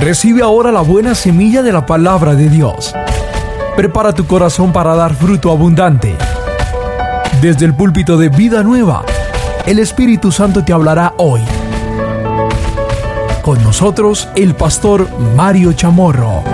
Recibe 0.00 0.42
ahora 0.42 0.70
la 0.70 0.80
buena 0.80 1.16
semilla 1.16 1.60
de 1.60 1.72
la 1.72 1.84
palabra 1.84 2.36
de 2.36 2.48
Dios. 2.48 2.94
Prepara 3.74 4.14
tu 4.14 4.28
corazón 4.28 4.72
para 4.72 4.94
dar 4.94 5.12
fruto 5.16 5.50
abundante. 5.50 6.16
Desde 7.42 7.66
el 7.66 7.74
púlpito 7.74 8.16
de 8.16 8.28
Vida 8.28 8.62
Nueva, 8.62 9.04
el 9.66 9.80
Espíritu 9.80 10.30
Santo 10.30 10.64
te 10.64 10.72
hablará 10.72 11.14
hoy. 11.18 11.40
Con 13.42 13.60
nosotros, 13.64 14.28
el 14.36 14.54
pastor 14.54 15.08
Mario 15.34 15.72
Chamorro. 15.72 16.44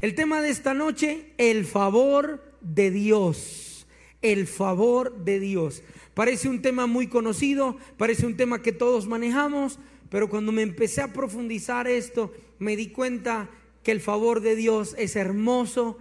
El 0.00 0.14
tema 0.14 0.40
de 0.40 0.50
esta 0.50 0.74
noche, 0.74 1.34
el 1.38 1.64
favor 1.64 2.40
de 2.60 2.92
Dios. 2.92 3.86
El 4.22 4.46
favor 4.46 5.16
de 5.24 5.40
Dios. 5.40 5.82
Parece 6.18 6.48
un 6.48 6.62
tema 6.62 6.88
muy 6.88 7.06
conocido, 7.06 7.76
parece 7.96 8.26
un 8.26 8.36
tema 8.36 8.60
que 8.60 8.72
todos 8.72 9.06
manejamos, 9.06 9.78
pero 10.10 10.28
cuando 10.28 10.50
me 10.50 10.62
empecé 10.62 11.00
a 11.00 11.12
profundizar 11.12 11.86
esto, 11.86 12.34
me 12.58 12.74
di 12.74 12.88
cuenta 12.88 13.48
que 13.84 13.92
el 13.92 14.00
favor 14.00 14.40
de 14.40 14.56
Dios 14.56 14.96
es 14.98 15.14
hermoso. 15.14 15.96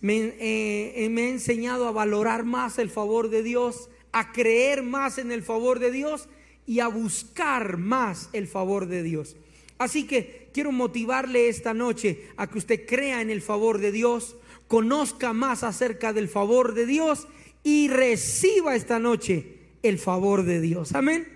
Me, 0.00 0.32
eh, 0.40 0.94
he 0.96 1.28
enseñado 1.28 1.86
a 1.86 1.92
valorar 1.92 2.44
más 2.44 2.78
el 2.78 2.88
favor 2.88 3.28
de 3.28 3.42
Dios, 3.42 3.90
a 4.12 4.32
creer 4.32 4.82
más 4.82 5.18
en 5.18 5.30
el 5.30 5.42
favor 5.42 5.78
de 5.78 5.90
Dios 5.90 6.26
y 6.66 6.80
a 6.80 6.88
buscar 6.88 7.76
más 7.76 8.30
el 8.32 8.48
favor 8.48 8.86
de 8.86 9.02
Dios. 9.02 9.36
Así 9.76 10.06
que 10.06 10.48
quiero 10.54 10.72
motivarle 10.72 11.50
esta 11.50 11.74
noche 11.74 12.30
a 12.38 12.46
que 12.46 12.56
usted 12.56 12.86
crea 12.86 13.20
en 13.20 13.28
el 13.28 13.42
favor 13.42 13.76
de 13.76 13.92
Dios, 13.92 14.38
conozca 14.68 15.34
más 15.34 15.64
acerca 15.64 16.14
del 16.14 16.30
favor 16.30 16.72
de 16.72 16.86
Dios 16.86 17.28
y 17.64 17.88
reciba 17.88 18.76
esta 18.76 19.00
noche 19.00 19.56
el 19.82 19.98
favor 19.98 20.44
de 20.44 20.60
Dios. 20.60 20.94
Amén. 20.94 21.26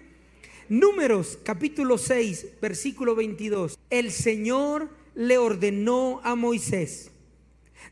Números 0.68 1.38
capítulo 1.42 1.96
6, 1.96 2.60
versículo 2.60 3.16
22. 3.16 3.78
El 3.88 4.12
Señor 4.12 4.90
le 5.14 5.38
ordenó 5.38 6.20
a 6.22 6.36
Moisés, 6.36 7.10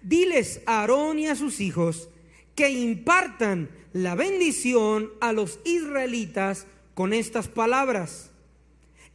diles 0.02 0.60
a 0.66 0.82
Aarón 0.82 1.18
y 1.18 1.26
a 1.26 1.34
sus 1.34 1.60
hijos 1.60 2.10
que 2.54 2.70
impartan 2.70 3.70
la 3.94 4.14
bendición 4.14 5.10
a 5.20 5.32
los 5.32 5.58
israelitas 5.64 6.66
con 6.94 7.14
estas 7.14 7.48
palabras. 7.48 8.30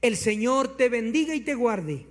El 0.01 0.17
Señor 0.17 0.75
te 0.77 0.89
bendiga 0.89 1.35
y 1.35 1.41
te 1.41 1.53
guarde. 1.53 2.07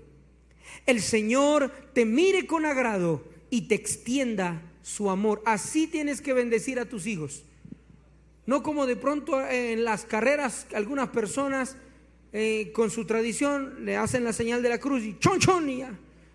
El 0.86 1.00
Señor 1.00 1.72
te 1.92 2.04
mire 2.04 2.46
con 2.46 2.64
agrado 2.64 3.24
y 3.50 3.62
te 3.62 3.74
extienda 3.74 4.69
su 4.82 5.10
amor. 5.10 5.42
Así 5.44 5.86
tienes 5.86 6.20
que 6.20 6.32
bendecir 6.32 6.78
a 6.78 6.86
tus 6.86 7.06
hijos. 7.06 7.44
No 8.46 8.62
como 8.62 8.86
de 8.86 8.96
pronto 8.96 9.40
en 9.48 9.84
las 9.84 10.04
carreras 10.04 10.66
algunas 10.74 11.10
personas 11.10 11.76
eh, 12.32 12.70
con 12.72 12.90
su 12.90 13.04
tradición 13.04 13.84
le 13.84 13.96
hacen 13.96 14.24
la 14.24 14.32
señal 14.32 14.62
de 14.62 14.68
la 14.68 14.78
cruz 14.78 15.02
y 15.02 15.18
chon 15.18 15.40
chon 15.40 15.66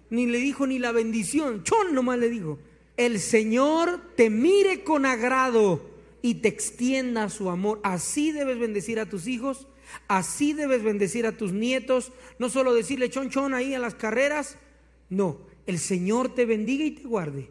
Ni 0.10 0.26
le 0.26 0.38
dijo 0.40 0.68
ni 0.68 0.78
la 0.78 0.92
bendición, 0.92 1.64
chon 1.64 1.94
nomás 1.94 2.20
le 2.20 2.30
dijo. 2.30 2.60
El 2.98 3.20
Señor 3.20 4.02
te 4.16 4.30
mire 4.30 4.84
con 4.84 5.06
agrado 5.06 5.90
y 6.22 6.36
te 6.36 6.48
extienda 6.48 7.30
su 7.30 7.50
amor. 7.50 7.80
Así 7.84 8.32
debes 8.32 8.60
bendecir 8.60 9.00
a 9.00 9.10
tus 9.10 9.28
hijos, 9.28 9.68
así 10.08 10.54
debes 10.54 10.84
bendecir 10.84 11.26
a 11.26 11.36
tus 11.38 11.52
nietos. 11.52 12.12
No 12.40 12.50
solo 12.50 12.74
decirle 12.74 13.10
chon 13.10 13.30
chon 13.30 13.54
ahí 13.54 13.74
en 13.74 13.82
las 13.82 13.96
carreras. 13.96 14.58
No, 15.10 15.40
el 15.66 15.80
Señor 15.80 16.34
te 16.34 16.46
bendiga 16.46 16.86
y 16.86 16.92
te 16.92 17.04
guarde. 17.04 17.50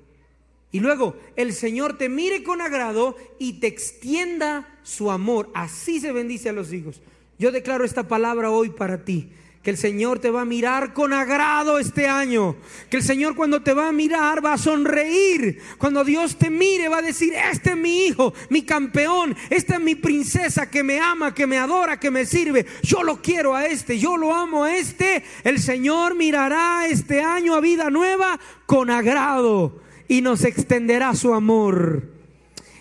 Y 0.75 0.80
luego 0.80 1.14
el 1.36 1.53
Señor 1.53 1.98
te 1.98 2.08
mire 2.08 2.42
con 2.42 2.61
agrado 2.61 3.17
y 3.39 3.61
te 3.61 3.69
extienda 3.69 4.77
su 4.83 5.12
amor. 5.12 5.48
Así 5.55 6.00
se 6.00 6.11
bendice 6.11 6.48
a 6.48 6.53
los 6.53 6.72
hijos. 6.72 7.00
Yo 7.39 7.53
declaro 7.53 7.84
esta 7.84 8.08
palabra 8.08 8.50
hoy 8.50 8.70
para 8.70 9.05
ti. 9.05 9.31
Que 9.62 9.70
el 9.70 9.77
Señor 9.77 10.19
te 10.19 10.31
va 10.31 10.41
a 10.41 10.44
mirar 10.44 10.92
con 10.92 11.12
agrado 11.12 11.78
este 11.78 12.08
año. 12.08 12.56
Que 12.91 12.97
el 12.97 13.04
Señor 13.04 13.37
cuando 13.37 13.62
te 13.62 13.72
va 13.72 13.87
a 13.87 13.93
mirar 13.93 14.44
va 14.44 14.54
a 14.54 14.59
sonreír. 14.59 15.60
Cuando 15.78 16.03
Dios 16.03 16.38
te 16.38 16.50
mire 16.50 16.88
va 16.88 16.98
a 16.98 17.03
decir, 17.03 17.32
este 17.34 17.71
es 17.71 17.77
mi 17.77 18.06
hijo, 18.06 18.34
mi 18.50 18.62
campeón. 18.62 19.37
Esta 19.50 19.75
es 19.75 19.81
mi 19.81 19.94
princesa 19.94 20.69
que 20.69 20.82
me 20.82 20.98
ama, 20.98 21.32
que 21.32 21.47
me 21.47 21.56
adora, 21.56 22.00
que 22.00 22.10
me 22.10 22.27
sirve. 22.27 22.66
Yo 22.82 23.04
lo 23.04 23.22
quiero 23.22 23.54
a 23.54 23.66
este, 23.66 23.97
yo 23.97 24.16
lo 24.16 24.34
amo 24.34 24.65
a 24.65 24.77
este. 24.77 25.22
El 25.44 25.60
Señor 25.60 26.16
mirará 26.16 26.88
este 26.88 27.22
año 27.22 27.54
a 27.54 27.60
vida 27.60 27.91
nueva 27.91 28.41
con 28.66 28.91
agrado 28.91 29.84
y 30.09 30.20
nos 30.20 30.44
extenderá 30.44 31.15
su 31.15 31.34
amor. 31.34 32.04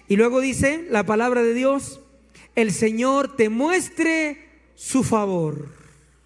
Y 0.07 0.15
luego 0.15 0.41
dice 0.41 0.85
la 0.89 1.05
palabra 1.05 1.43
de 1.43 1.53
Dios, 1.53 2.01
el 2.55 2.71
Señor 2.71 3.35
te 3.35 3.49
muestre 3.49 4.49
su 4.75 5.03
favor. 5.03 5.69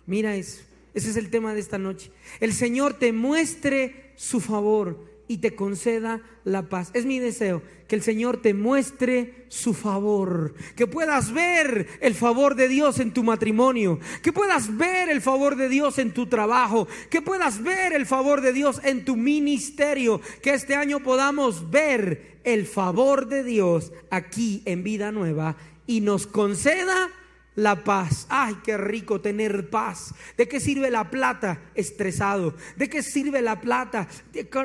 Mira 0.05 0.35
eso, 0.35 0.61
ese 0.93 1.09
es 1.09 1.17
el 1.17 1.29
tema 1.29 1.53
de 1.53 1.59
esta 1.59 1.77
noche. 1.77 2.11
El 2.39 2.53
Señor 2.53 2.93
te 2.93 3.13
muestre 3.13 4.11
su 4.15 4.39
favor 4.41 5.06
y 5.27 5.37
te 5.37 5.55
conceda 5.55 6.21
la 6.43 6.69
paz. 6.69 6.91
Es 6.93 7.05
mi 7.05 7.19
deseo 7.19 7.61
que 7.87 7.95
el 7.95 8.01
Señor 8.01 8.41
te 8.41 8.53
muestre 8.53 9.45
su 9.49 9.73
favor, 9.73 10.53
que 10.75 10.87
puedas 10.87 11.33
ver 11.33 11.87
el 12.01 12.15
favor 12.15 12.55
de 12.55 12.67
Dios 12.67 12.99
en 12.99 13.13
tu 13.13 13.23
matrimonio, 13.23 13.99
que 14.21 14.33
puedas 14.33 14.75
ver 14.77 15.09
el 15.09 15.21
favor 15.21 15.55
de 15.55 15.69
Dios 15.69 15.97
en 15.97 16.13
tu 16.13 16.27
trabajo, 16.27 16.87
que 17.09 17.21
puedas 17.21 17.61
ver 17.61 17.93
el 17.93 18.05
favor 18.05 18.41
de 18.41 18.53
Dios 18.53 18.81
en 18.83 19.05
tu 19.05 19.15
ministerio, 19.15 20.21
que 20.41 20.53
este 20.53 20.75
año 20.75 21.01
podamos 21.01 21.69
ver 21.69 22.39
el 22.43 22.65
favor 22.65 23.27
de 23.27 23.43
Dios 23.43 23.91
aquí 24.09 24.61
en 24.65 24.83
vida 24.83 25.11
nueva 25.11 25.57
y 25.85 26.01
nos 26.01 26.27
conceda 26.27 27.09
la 27.57 27.83
paz. 27.83 28.27
Ay, 28.29 28.55
qué 28.63 28.77
rico 28.77 29.19
tener 29.19 29.69
paz. 29.69 30.13
¿De 30.37 30.47
qué 30.47 30.59
sirve 30.59 30.91
la 30.91 31.09
plata? 31.09 31.59
Estresado. 31.73 32.55
¿De 32.75 32.87
qué 32.87 33.01
sirve 33.01 33.41
la 33.41 33.59
plata? 33.59 34.07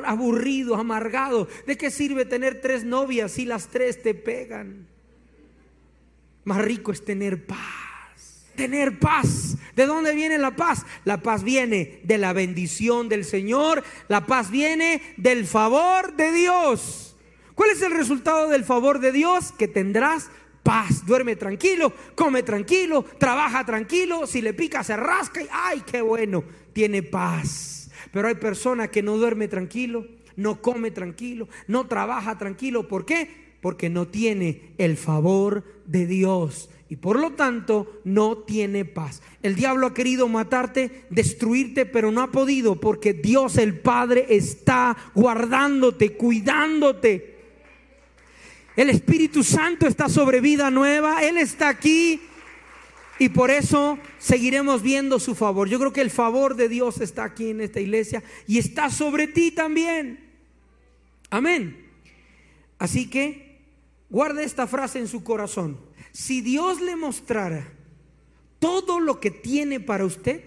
Aburrido, 0.05 0.75
amargado. 0.75 1.47
¿De 1.65 1.75
qué 1.75 1.89
sirve 1.89 2.23
tener 2.25 2.61
tres 2.61 2.85
novias 2.85 3.31
si 3.31 3.45
las 3.45 3.67
tres 3.67 4.01
te 4.03 4.13
pegan? 4.13 4.87
Más 6.43 6.61
rico 6.61 6.91
es 6.91 7.03
tener 7.03 7.47
paz. 7.47 8.45
Tener 8.55 8.99
paz. 8.99 9.57
¿De 9.75 9.87
dónde 9.87 10.13
viene 10.13 10.37
la 10.37 10.55
paz? 10.55 10.85
La 11.03 11.23
paz 11.23 11.43
viene 11.43 11.99
de 12.03 12.19
la 12.19 12.31
bendición 12.31 13.09
del 13.09 13.25
Señor. 13.25 13.83
La 14.07 14.27
paz 14.27 14.51
viene 14.51 15.01
del 15.17 15.47
favor 15.47 16.15
de 16.15 16.31
Dios. 16.31 17.17
¿Cuál 17.55 17.71
es 17.71 17.81
el 17.81 17.91
resultado 17.91 18.49
del 18.49 18.63
favor 18.63 18.99
de 18.99 19.11
Dios? 19.11 19.51
Que 19.51 19.67
tendrás 19.67 20.29
paz. 20.63 21.05
Duerme 21.05 21.35
tranquilo, 21.35 21.93
come 22.15 22.41
tranquilo, 22.41 23.05
trabaja 23.19 23.65
tranquilo. 23.65 24.25
Si 24.25 24.41
le 24.41 24.53
pica, 24.53 24.83
se 24.83 24.95
rasca 24.95 25.41
y 25.41 25.47
¡ay, 25.51 25.83
qué 25.85 26.01
bueno! 26.01 26.43
Tiene 26.71 27.03
paz. 27.03 27.91
Pero 28.11 28.27
hay 28.27 28.35
personas 28.35 28.89
que 28.89 29.03
no 29.03 29.17
duerme 29.17 29.47
tranquilo, 29.47 30.07
no 30.35 30.61
come 30.61 30.91
tranquilo, 30.91 31.47
no 31.67 31.87
trabaja 31.87 32.37
tranquilo. 32.37 32.87
¿Por 32.87 33.05
qué? 33.05 33.53
Porque 33.61 33.89
no 33.89 34.07
tiene 34.07 34.73
el 34.77 34.97
favor 34.97 35.63
de 35.85 36.07
Dios 36.07 36.69
y 36.93 36.95
por 36.95 37.19
lo 37.19 37.31
tanto 37.31 38.01
no 38.03 38.37
tiene 38.37 38.85
paz. 38.85 39.23
El 39.41 39.55
diablo 39.55 39.87
ha 39.87 39.93
querido 39.95 40.27
matarte, 40.27 41.05
destruirte, 41.09 41.87
pero 41.87 42.11
no 42.11 42.21
ha 42.21 42.31
podido 42.31 42.79
porque 42.79 43.13
Dios 43.13 43.57
el 43.57 43.79
Padre 43.79 44.27
está 44.29 44.95
guardándote, 45.15 46.13
cuidándote. 46.13 47.32
El 48.75 48.89
Espíritu 48.89 49.43
Santo 49.43 49.87
está 49.87 50.09
sobre 50.09 50.41
vida 50.41 50.71
nueva, 50.71 51.23
Él 51.23 51.37
está 51.37 51.69
aquí 51.69 52.21
y 53.19 53.29
por 53.29 53.51
eso 53.51 53.99
seguiremos 54.17 54.81
viendo 54.81 55.19
su 55.19 55.35
favor. 55.35 55.69
Yo 55.69 55.77
creo 55.79 55.93
que 55.93 56.01
el 56.01 56.09
favor 56.09 56.55
de 56.55 56.69
Dios 56.69 56.99
está 56.99 57.23
aquí 57.23 57.51
en 57.51 57.61
esta 57.61 57.79
iglesia 57.79 58.23
y 58.47 58.57
está 58.57 58.89
sobre 58.89 59.27
ti 59.27 59.51
también. 59.51 60.31
Amén. 61.29 61.87
Así 62.79 63.09
que 63.09 63.61
guarde 64.09 64.43
esta 64.43 64.65
frase 64.67 64.99
en 64.99 65.07
su 65.07 65.23
corazón. 65.23 65.79
Si 66.11 66.41
Dios 66.41 66.81
le 66.81 66.95
mostrara 66.95 67.71
todo 68.59 68.99
lo 68.99 69.19
que 69.19 69.31
tiene 69.31 69.79
para 69.79 70.05
usted, 70.05 70.43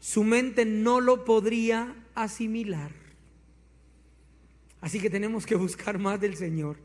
su 0.00 0.24
mente 0.24 0.64
no 0.64 1.00
lo 1.00 1.24
podría 1.24 1.94
asimilar. 2.14 2.90
Así 4.80 4.98
que 4.98 5.10
tenemos 5.10 5.46
que 5.46 5.54
buscar 5.54 5.98
más 5.98 6.20
del 6.20 6.36
Señor. 6.36 6.76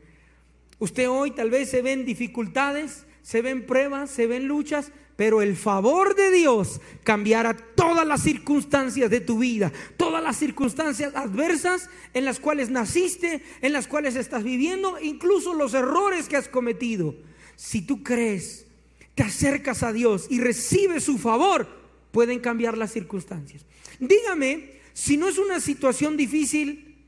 Usted 0.78 1.08
hoy 1.08 1.30
tal 1.30 1.50
vez 1.50 1.70
se 1.70 1.82
ven 1.82 2.04
dificultades, 2.04 3.06
se 3.22 3.42
ven 3.42 3.66
pruebas, 3.66 4.10
se 4.10 4.26
ven 4.26 4.46
luchas, 4.46 4.92
pero 5.16 5.40
el 5.40 5.56
favor 5.56 6.14
de 6.14 6.30
Dios 6.30 6.80
cambiará 7.02 7.56
todas 7.56 8.06
las 8.06 8.22
circunstancias 8.22 9.10
de 9.10 9.20
tu 9.20 9.38
vida, 9.38 9.72
todas 9.96 10.22
las 10.22 10.36
circunstancias 10.36 11.14
adversas 11.14 11.88
en 12.12 12.26
las 12.26 12.38
cuales 12.38 12.68
naciste, 12.68 13.42
en 13.62 13.72
las 13.72 13.86
cuales 13.86 14.16
estás 14.16 14.44
viviendo, 14.44 14.98
incluso 15.00 15.54
los 15.54 15.72
errores 15.72 16.28
que 16.28 16.36
has 16.36 16.48
cometido. 16.48 17.14
Si 17.56 17.80
tú 17.80 18.02
crees, 18.02 18.66
te 19.14 19.22
acercas 19.22 19.82
a 19.82 19.94
Dios 19.94 20.26
y 20.28 20.40
recibes 20.40 21.04
su 21.04 21.16
favor, 21.16 21.66
pueden 22.12 22.38
cambiar 22.38 22.76
las 22.76 22.92
circunstancias. 22.92 23.64
Dígame, 23.98 24.72
si 24.92 25.16
no 25.16 25.28
es 25.28 25.38
una 25.38 25.60
situación 25.60 26.18
difícil, 26.18 27.06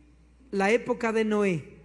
la 0.50 0.71
época 0.71 1.12
de 1.12 1.26
Noé 1.26 1.77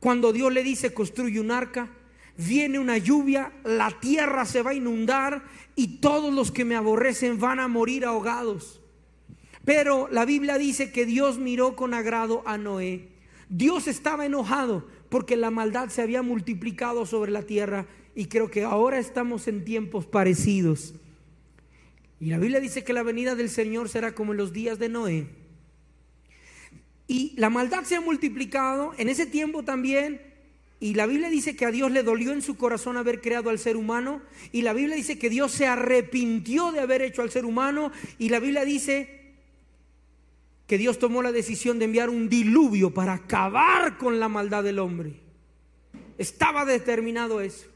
cuando 0.00 0.32
Dios 0.32 0.52
le 0.52 0.62
dice 0.62 0.94
construye 0.94 1.40
un 1.40 1.50
arca, 1.50 1.88
viene 2.36 2.78
una 2.78 2.98
lluvia, 2.98 3.52
la 3.64 3.90
tierra 4.00 4.44
se 4.44 4.62
va 4.62 4.70
a 4.70 4.74
inundar 4.74 5.42
y 5.74 5.98
todos 5.98 6.32
los 6.32 6.52
que 6.52 6.64
me 6.64 6.76
aborrecen 6.76 7.40
van 7.40 7.60
a 7.60 7.68
morir 7.68 8.04
ahogados. 8.04 8.80
Pero 9.64 10.08
la 10.10 10.24
Biblia 10.24 10.56
dice 10.56 10.92
que 10.92 11.04
Dios 11.04 11.38
miró 11.38 11.76
con 11.76 11.94
agrado 11.94 12.42
a 12.46 12.56
Noé. 12.56 13.08
Dios 13.48 13.88
estaba 13.88 14.24
enojado 14.24 14.86
porque 15.08 15.36
la 15.36 15.50
maldad 15.50 15.88
se 15.88 16.02
había 16.02 16.22
multiplicado 16.22 17.06
sobre 17.06 17.32
la 17.32 17.42
tierra 17.42 17.86
y 18.14 18.26
creo 18.26 18.50
que 18.50 18.62
ahora 18.62 18.98
estamos 18.98 19.48
en 19.48 19.64
tiempos 19.64 20.06
parecidos. 20.06 20.94
Y 22.20 22.26
la 22.26 22.38
Biblia 22.38 22.60
dice 22.60 22.84
que 22.84 22.92
la 22.92 23.02
venida 23.02 23.34
del 23.34 23.48
Señor 23.48 23.88
será 23.88 24.14
como 24.14 24.32
en 24.32 24.38
los 24.38 24.52
días 24.52 24.78
de 24.78 24.88
Noé. 24.88 25.26
Y 27.08 27.32
la 27.36 27.48
maldad 27.48 27.84
se 27.84 27.96
ha 27.96 28.00
multiplicado 28.00 28.92
en 28.98 29.08
ese 29.08 29.26
tiempo 29.26 29.64
también. 29.64 30.20
Y 30.78 30.94
la 30.94 31.06
Biblia 31.06 31.30
dice 31.30 31.56
que 31.56 31.64
a 31.64 31.72
Dios 31.72 31.90
le 31.90 32.02
dolió 32.02 32.32
en 32.32 32.42
su 32.42 32.56
corazón 32.56 32.96
haber 32.98 33.20
creado 33.20 33.50
al 33.50 33.58
ser 33.58 33.76
humano. 33.76 34.20
Y 34.52 34.62
la 34.62 34.74
Biblia 34.74 34.94
dice 34.94 35.18
que 35.18 35.30
Dios 35.30 35.50
se 35.50 35.66
arrepintió 35.66 36.70
de 36.70 36.80
haber 36.80 37.02
hecho 37.02 37.22
al 37.22 37.30
ser 37.30 37.46
humano. 37.46 37.90
Y 38.18 38.28
la 38.28 38.38
Biblia 38.38 38.64
dice 38.64 39.18
que 40.66 40.76
Dios 40.76 40.98
tomó 40.98 41.22
la 41.22 41.32
decisión 41.32 41.78
de 41.78 41.86
enviar 41.86 42.10
un 42.10 42.28
diluvio 42.28 42.92
para 42.92 43.14
acabar 43.14 43.96
con 43.96 44.20
la 44.20 44.28
maldad 44.28 44.62
del 44.62 44.78
hombre. 44.78 45.14
Estaba 46.18 46.66
determinado 46.66 47.40
eso. 47.40 47.66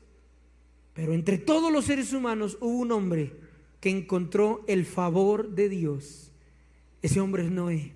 Pero 0.92 1.14
entre 1.14 1.38
todos 1.38 1.72
los 1.72 1.86
seres 1.86 2.12
humanos 2.12 2.58
hubo 2.60 2.78
un 2.78 2.92
hombre 2.92 3.32
que 3.80 3.88
encontró 3.88 4.62
el 4.68 4.84
favor 4.84 5.48
de 5.48 5.70
Dios. 5.70 6.30
Ese 7.00 7.18
hombre 7.18 7.44
es 7.44 7.50
Noé. 7.50 7.92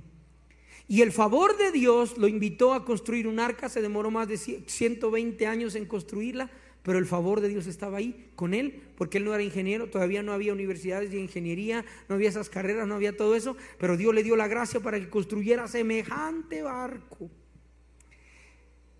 Y 0.88 1.02
el 1.02 1.10
favor 1.12 1.56
de 1.56 1.72
Dios 1.72 2.16
lo 2.16 2.28
invitó 2.28 2.72
a 2.72 2.84
construir 2.84 3.26
un 3.26 3.40
arca, 3.40 3.68
se 3.68 3.82
demoró 3.82 4.10
más 4.10 4.28
de 4.28 4.36
120 4.36 5.46
años 5.46 5.74
en 5.74 5.86
construirla, 5.86 6.48
pero 6.84 6.98
el 7.00 7.06
favor 7.06 7.40
de 7.40 7.48
Dios 7.48 7.66
estaba 7.66 7.98
ahí 7.98 8.30
con 8.36 8.54
él, 8.54 8.80
porque 8.96 9.18
él 9.18 9.24
no 9.24 9.34
era 9.34 9.42
ingeniero, 9.42 9.90
todavía 9.90 10.22
no 10.22 10.32
había 10.32 10.52
universidades 10.52 11.10
de 11.10 11.18
ingeniería, 11.18 11.84
no 12.08 12.14
había 12.14 12.28
esas 12.28 12.48
carreras, 12.48 12.86
no 12.86 12.94
había 12.94 13.16
todo 13.16 13.34
eso, 13.34 13.56
pero 13.78 13.96
Dios 13.96 14.14
le 14.14 14.22
dio 14.22 14.36
la 14.36 14.46
gracia 14.46 14.78
para 14.78 15.00
que 15.00 15.10
construyera 15.10 15.66
semejante 15.66 16.62
barco. 16.62 17.28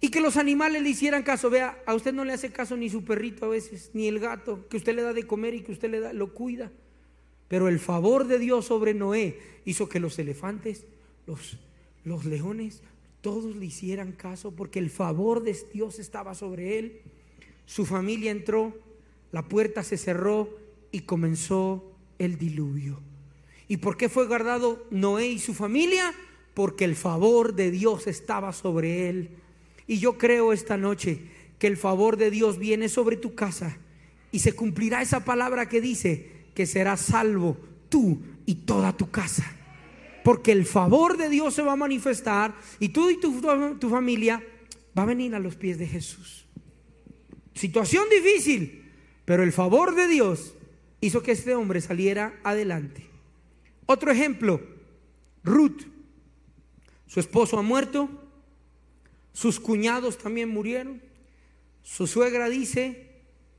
Y 0.00 0.10
que 0.10 0.20
los 0.20 0.36
animales 0.36 0.82
le 0.82 0.88
hicieran 0.88 1.22
caso. 1.22 1.48
Vea, 1.48 1.82
a 1.86 1.94
usted 1.94 2.12
no 2.12 2.24
le 2.24 2.32
hace 2.32 2.52
caso 2.52 2.76
ni 2.76 2.90
su 2.90 3.04
perrito 3.04 3.46
a 3.46 3.48
veces, 3.48 3.90
ni 3.94 4.08
el 4.08 4.18
gato, 4.18 4.68
que 4.68 4.76
usted 4.76 4.94
le 4.94 5.02
da 5.02 5.12
de 5.12 5.26
comer 5.26 5.54
y 5.54 5.62
que 5.62 5.72
usted 5.72 5.90
le 5.90 6.00
da, 6.00 6.12
lo 6.12 6.34
cuida. 6.34 6.72
Pero 7.48 7.68
el 7.68 7.78
favor 7.78 8.26
de 8.26 8.38
Dios 8.38 8.66
sobre 8.66 8.94
Noé 8.94 9.38
hizo 9.64 9.88
que 9.88 10.00
los 10.00 10.18
elefantes, 10.18 10.84
los, 11.26 11.56
los 12.06 12.24
leones, 12.24 12.82
todos 13.20 13.56
le 13.56 13.66
hicieran 13.66 14.12
caso 14.12 14.52
porque 14.52 14.78
el 14.78 14.90
favor 14.90 15.42
de 15.42 15.56
Dios 15.74 15.98
estaba 15.98 16.34
sobre 16.36 16.78
él. 16.78 17.00
Su 17.66 17.84
familia 17.84 18.30
entró, 18.30 18.78
la 19.32 19.48
puerta 19.48 19.82
se 19.82 19.98
cerró 19.98 20.48
y 20.92 21.00
comenzó 21.00 21.92
el 22.20 22.38
diluvio. 22.38 23.00
¿Y 23.66 23.78
por 23.78 23.96
qué 23.96 24.08
fue 24.08 24.28
guardado 24.28 24.86
Noé 24.92 25.26
y 25.26 25.40
su 25.40 25.52
familia? 25.52 26.14
Porque 26.54 26.84
el 26.84 26.94
favor 26.94 27.56
de 27.56 27.72
Dios 27.72 28.06
estaba 28.06 28.52
sobre 28.52 29.08
él. 29.08 29.30
Y 29.88 29.98
yo 29.98 30.16
creo 30.16 30.52
esta 30.52 30.76
noche 30.76 31.22
que 31.58 31.66
el 31.66 31.76
favor 31.76 32.16
de 32.16 32.30
Dios 32.30 32.56
viene 32.56 32.88
sobre 32.88 33.16
tu 33.16 33.34
casa 33.34 33.78
y 34.30 34.38
se 34.38 34.52
cumplirá 34.52 35.02
esa 35.02 35.24
palabra 35.24 35.68
que 35.68 35.80
dice 35.80 36.30
que 36.54 36.66
serás 36.66 37.00
salvo 37.00 37.56
tú 37.88 38.20
y 38.46 38.54
toda 38.54 38.96
tu 38.96 39.10
casa. 39.10 39.55
Porque 40.26 40.50
el 40.50 40.66
favor 40.66 41.16
de 41.16 41.28
Dios 41.28 41.54
se 41.54 41.62
va 41.62 41.74
a 41.74 41.76
manifestar 41.76 42.52
y 42.80 42.88
tú 42.88 43.10
y 43.10 43.20
tu, 43.20 43.88
familia 43.88 44.42
va 44.98 45.04
a 45.04 45.06
venir 45.06 45.36
a 45.36 45.38
los 45.38 45.54
pies 45.54 45.78
de 45.78 45.86
Jesús. 45.86 46.46
Situación 47.54 48.06
difícil, 48.10 48.90
pero 49.24 49.44
el 49.44 49.52
favor 49.52 49.94
de 49.94 50.08
Dios 50.08 50.54
hizo 51.00 51.22
que 51.22 51.30
este 51.30 51.54
hombre 51.54 51.80
saliera 51.80 52.40
adelante. 52.42 53.06
Otro 53.86 54.10
ejemplo, 54.10 54.60
Ruth. 55.44 55.82
Su 57.06 57.20
esposo 57.20 57.56
ha 57.56 57.62
muerto, 57.62 58.10
sus 59.32 59.60
cuñados 59.60 60.18
también 60.18 60.48
murieron. 60.48 61.02
Su 61.84 62.08
suegra 62.08 62.48
dice, 62.48 63.12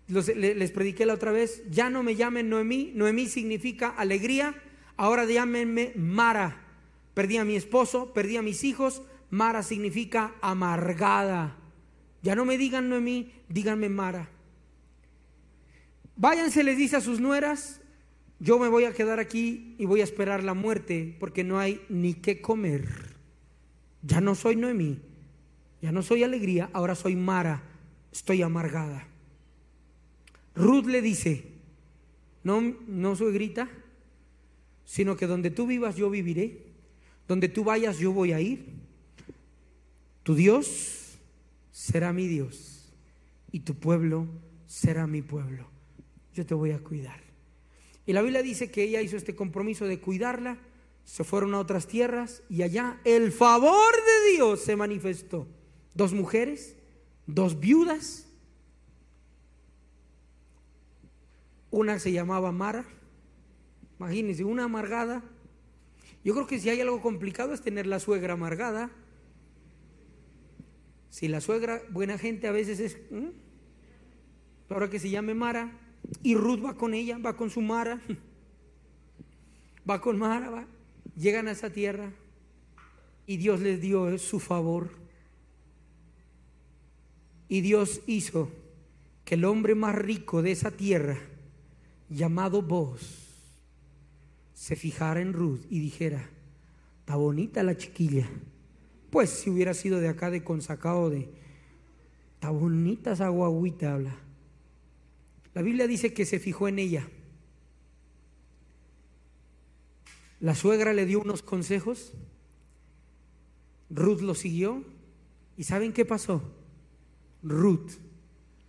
les 0.09 0.71
prediqué 0.71 1.05
la 1.05 1.13
otra 1.13 1.31
vez, 1.31 1.63
ya 1.71 1.89
no 1.89 2.03
me 2.03 2.17
llamen 2.17 2.49
Noemí, 2.49 2.91
Noemí 2.93 3.27
significa 3.27 3.87
alegría, 3.87 4.61
ahora 4.97 5.25
llámenme 5.25 5.93
Mara. 5.95 6.63
Perdí 7.13 7.37
a 7.37 7.45
mi 7.45 7.55
esposo, 7.55 8.13
perdí 8.13 8.37
a 8.37 8.41
mis 8.41 8.63
hijos, 8.63 9.01
Mara 9.29 9.63
significa 9.63 10.35
amargada. 10.41 11.57
Ya 12.21 12.35
no 12.35 12.45
me 12.45 12.57
digan 12.57 12.89
Noemí, 12.89 13.31
díganme 13.49 13.89
Mara. 13.89 14.29
Váyanse, 16.15 16.63
les 16.63 16.77
dice 16.77 16.95
a 16.95 17.01
sus 17.01 17.19
nueras, 17.19 17.81
yo 18.39 18.59
me 18.59 18.67
voy 18.67 18.85
a 18.85 18.93
quedar 18.93 19.19
aquí 19.19 19.75
y 19.77 19.85
voy 19.85 20.01
a 20.01 20.03
esperar 20.03 20.43
la 20.43 20.53
muerte 20.53 21.15
porque 21.19 21.43
no 21.43 21.59
hay 21.59 21.81
ni 21.89 22.15
qué 22.15 22.41
comer. 22.41 23.15
Ya 24.01 24.21
no 24.21 24.35
soy 24.35 24.55
Noemí, 24.55 24.99
ya 25.81 25.91
no 25.91 26.01
soy 26.01 26.23
alegría, 26.23 26.69
ahora 26.73 26.95
soy 26.95 27.15
Mara, 27.15 27.63
estoy 28.11 28.41
amargada. 28.41 29.07
Ruth 30.55 30.85
le 30.85 31.01
dice, 31.01 31.51
no, 32.43 32.61
no 32.87 33.15
soy 33.15 33.33
grita, 33.33 33.69
sino 34.87 35.17
que 35.17 35.27
donde 35.27 35.51
tú 35.51 35.67
vivas 35.67 35.97
yo 35.97 36.09
viviré, 36.09 36.63
donde 37.27 37.49
tú 37.49 37.65
vayas 37.65 37.99
yo 37.99 38.13
voy 38.13 38.31
a 38.31 38.39
ir. 38.39 38.65
Tu 40.23 40.33
Dios 40.33 41.17
será 41.71 42.13
mi 42.13 42.25
Dios 42.25 42.89
y 43.51 43.59
tu 43.59 43.75
pueblo 43.75 44.27
será 44.65 45.05
mi 45.05 45.21
pueblo. 45.21 45.67
Yo 46.33 46.45
te 46.45 46.53
voy 46.53 46.71
a 46.71 46.79
cuidar. 46.79 47.19
Y 48.05 48.13
la 48.13 48.21
Biblia 48.21 48.41
dice 48.41 48.71
que 48.71 48.83
ella 48.83 49.01
hizo 49.01 49.17
este 49.17 49.35
compromiso 49.35 49.85
de 49.85 49.99
cuidarla, 49.99 50.57
se 51.03 51.25
fueron 51.25 51.53
a 51.53 51.59
otras 51.59 51.87
tierras 51.87 52.41
y 52.49 52.61
allá 52.61 53.01
el 53.03 53.33
favor 53.33 53.93
de 53.93 54.31
Dios 54.31 54.61
se 54.61 54.77
manifestó 54.77 55.47
dos 55.95 56.13
mujeres, 56.13 56.77
dos 57.25 57.59
viudas. 57.59 58.25
Una 61.71 61.99
se 61.99 62.13
llamaba 62.13 62.53
Mara. 62.53 62.85
Imagínense, 63.99 64.43
una 64.43 64.65
amargada. 64.65 65.23
Yo 66.23 66.33
creo 66.33 66.47
que 66.47 66.59
si 66.59 66.69
hay 66.69 66.81
algo 66.81 67.01
complicado 67.01 67.53
es 67.53 67.61
tener 67.61 67.87
la 67.87 67.99
suegra 67.99 68.33
amargada. 68.33 68.91
Si 71.09 71.27
la 71.27 71.41
suegra, 71.41 71.81
buena 71.89 72.17
gente, 72.17 72.47
a 72.47 72.51
veces 72.51 72.79
es. 72.79 72.97
Ahora 74.69 74.89
que 74.89 74.99
se 74.99 75.09
llame 75.09 75.33
Mara. 75.33 75.71
Y 76.23 76.35
Ruth 76.35 76.63
va 76.63 76.75
con 76.75 76.93
ella, 76.93 77.17
va 77.17 77.35
con 77.35 77.49
su 77.49 77.61
Mara. 77.61 78.01
Va 79.89 80.01
con 80.01 80.17
Mara, 80.17 80.49
va. 80.49 80.67
Llegan 81.15 81.47
a 81.47 81.51
esa 81.51 81.69
tierra. 81.69 82.11
Y 83.25 83.37
Dios 83.37 83.61
les 83.61 83.79
dio 83.79 84.17
su 84.17 84.41
favor. 84.41 84.89
Y 87.47 87.61
Dios 87.61 88.01
hizo 88.05 88.51
que 89.23 89.35
el 89.35 89.45
hombre 89.45 89.75
más 89.75 89.95
rico 89.95 90.41
de 90.41 90.51
esa 90.51 90.71
tierra, 90.71 91.17
llamado 92.09 92.61
vos, 92.61 93.26
se 94.57 94.75
fijara 94.75 95.21
en 95.21 95.33
Ruth 95.33 95.61
y 95.69 95.79
dijera, 95.79 96.27
está 97.01 97.15
bonita 97.15 97.61
la 97.61 97.77
chiquilla. 97.77 98.27
Pues 99.11 99.29
si 99.29 99.51
hubiera 99.51 99.75
sido 99.75 99.99
de 99.99 100.09
acá 100.09 100.31
de 100.31 100.43
Consacao, 100.43 101.11
de, 101.11 101.29
está 102.33 102.49
bonita 102.49 103.11
esa 103.11 103.29
guaguita, 103.29 103.93
habla. 103.93 104.17
La 105.53 105.61
Biblia 105.61 105.85
dice 105.85 106.11
que 106.11 106.25
se 106.25 106.39
fijó 106.39 106.67
en 106.67 106.79
ella. 106.79 107.07
La 110.39 110.55
suegra 110.55 110.91
le 110.91 111.05
dio 111.05 111.21
unos 111.21 111.43
consejos, 111.43 112.13
Ruth 113.91 114.21
lo 114.21 114.33
siguió 114.33 114.83
y 115.55 115.65
¿saben 115.65 115.93
qué 115.93 116.03
pasó? 116.03 116.41
Ruth 117.43 117.91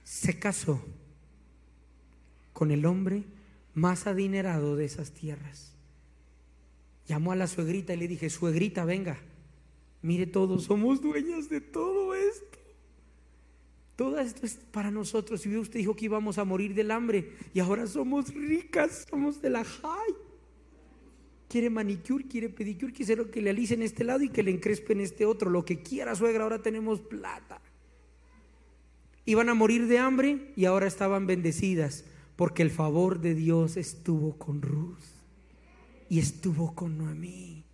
se 0.04 0.38
casó 0.38 0.84
con 2.52 2.72
el 2.72 2.84
hombre 2.84 3.24
más 3.72 4.06
adinerado 4.06 4.76
de 4.76 4.84
esas 4.84 5.12
tierras. 5.12 5.77
Llamó 7.08 7.32
a 7.32 7.36
la 7.36 7.46
suegrita 7.46 7.94
y 7.94 7.96
le 7.96 8.06
dije, 8.06 8.30
suegrita, 8.30 8.84
venga, 8.84 9.18
mire 10.02 10.26
todos 10.26 10.64
somos 10.64 11.00
dueñas 11.00 11.48
de 11.48 11.60
todo 11.60 12.14
esto. 12.14 12.58
Todo 13.96 14.20
esto 14.20 14.46
es 14.46 14.54
para 14.70 14.92
nosotros. 14.92 15.44
Y 15.44 15.56
usted 15.56 15.80
dijo 15.80 15.96
que 15.96 16.04
íbamos 16.04 16.38
a 16.38 16.44
morir 16.44 16.74
del 16.74 16.92
hambre 16.92 17.32
y 17.52 17.58
ahora 17.58 17.86
somos 17.88 18.32
ricas, 18.32 19.06
somos 19.10 19.42
de 19.42 19.50
la 19.50 19.64
high. 19.64 20.14
Quiere 21.48 21.70
manicure, 21.70 22.28
quiere 22.28 22.48
pedicure, 22.48 22.92
quiere 22.92 23.28
que 23.30 23.40
le 23.40 23.50
alicen 23.50 23.82
este 23.82 24.04
lado 24.04 24.22
y 24.22 24.28
que 24.28 24.44
le 24.44 24.52
encrespen 24.52 25.00
este 25.00 25.24
otro. 25.24 25.50
Lo 25.50 25.64
que 25.64 25.82
quiera, 25.82 26.14
suegra, 26.14 26.44
ahora 26.44 26.62
tenemos 26.62 27.00
plata 27.00 27.60
iban 29.28 29.50
a 29.50 29.54
morir 29.54 29.88
de 29.88 29.98
hambre 29.98 30.52
y 30.56 30.64
ahora 30.64 30.86
estaban 30.86 31.26
bendecidas 31.26 32.06
porque 32.34 32.62
el 32.62 32.70
favor 32.70 33.20
de 33.20 33.34
Dios 33.34 33.76
estuvo 33.76 34.38
con 34.38 34.62
Ruth 34.62 35.17
y 36.08 36.18
estuvo 36.18 36.74
con 36.74 36.98
Noemí 36.98 37.64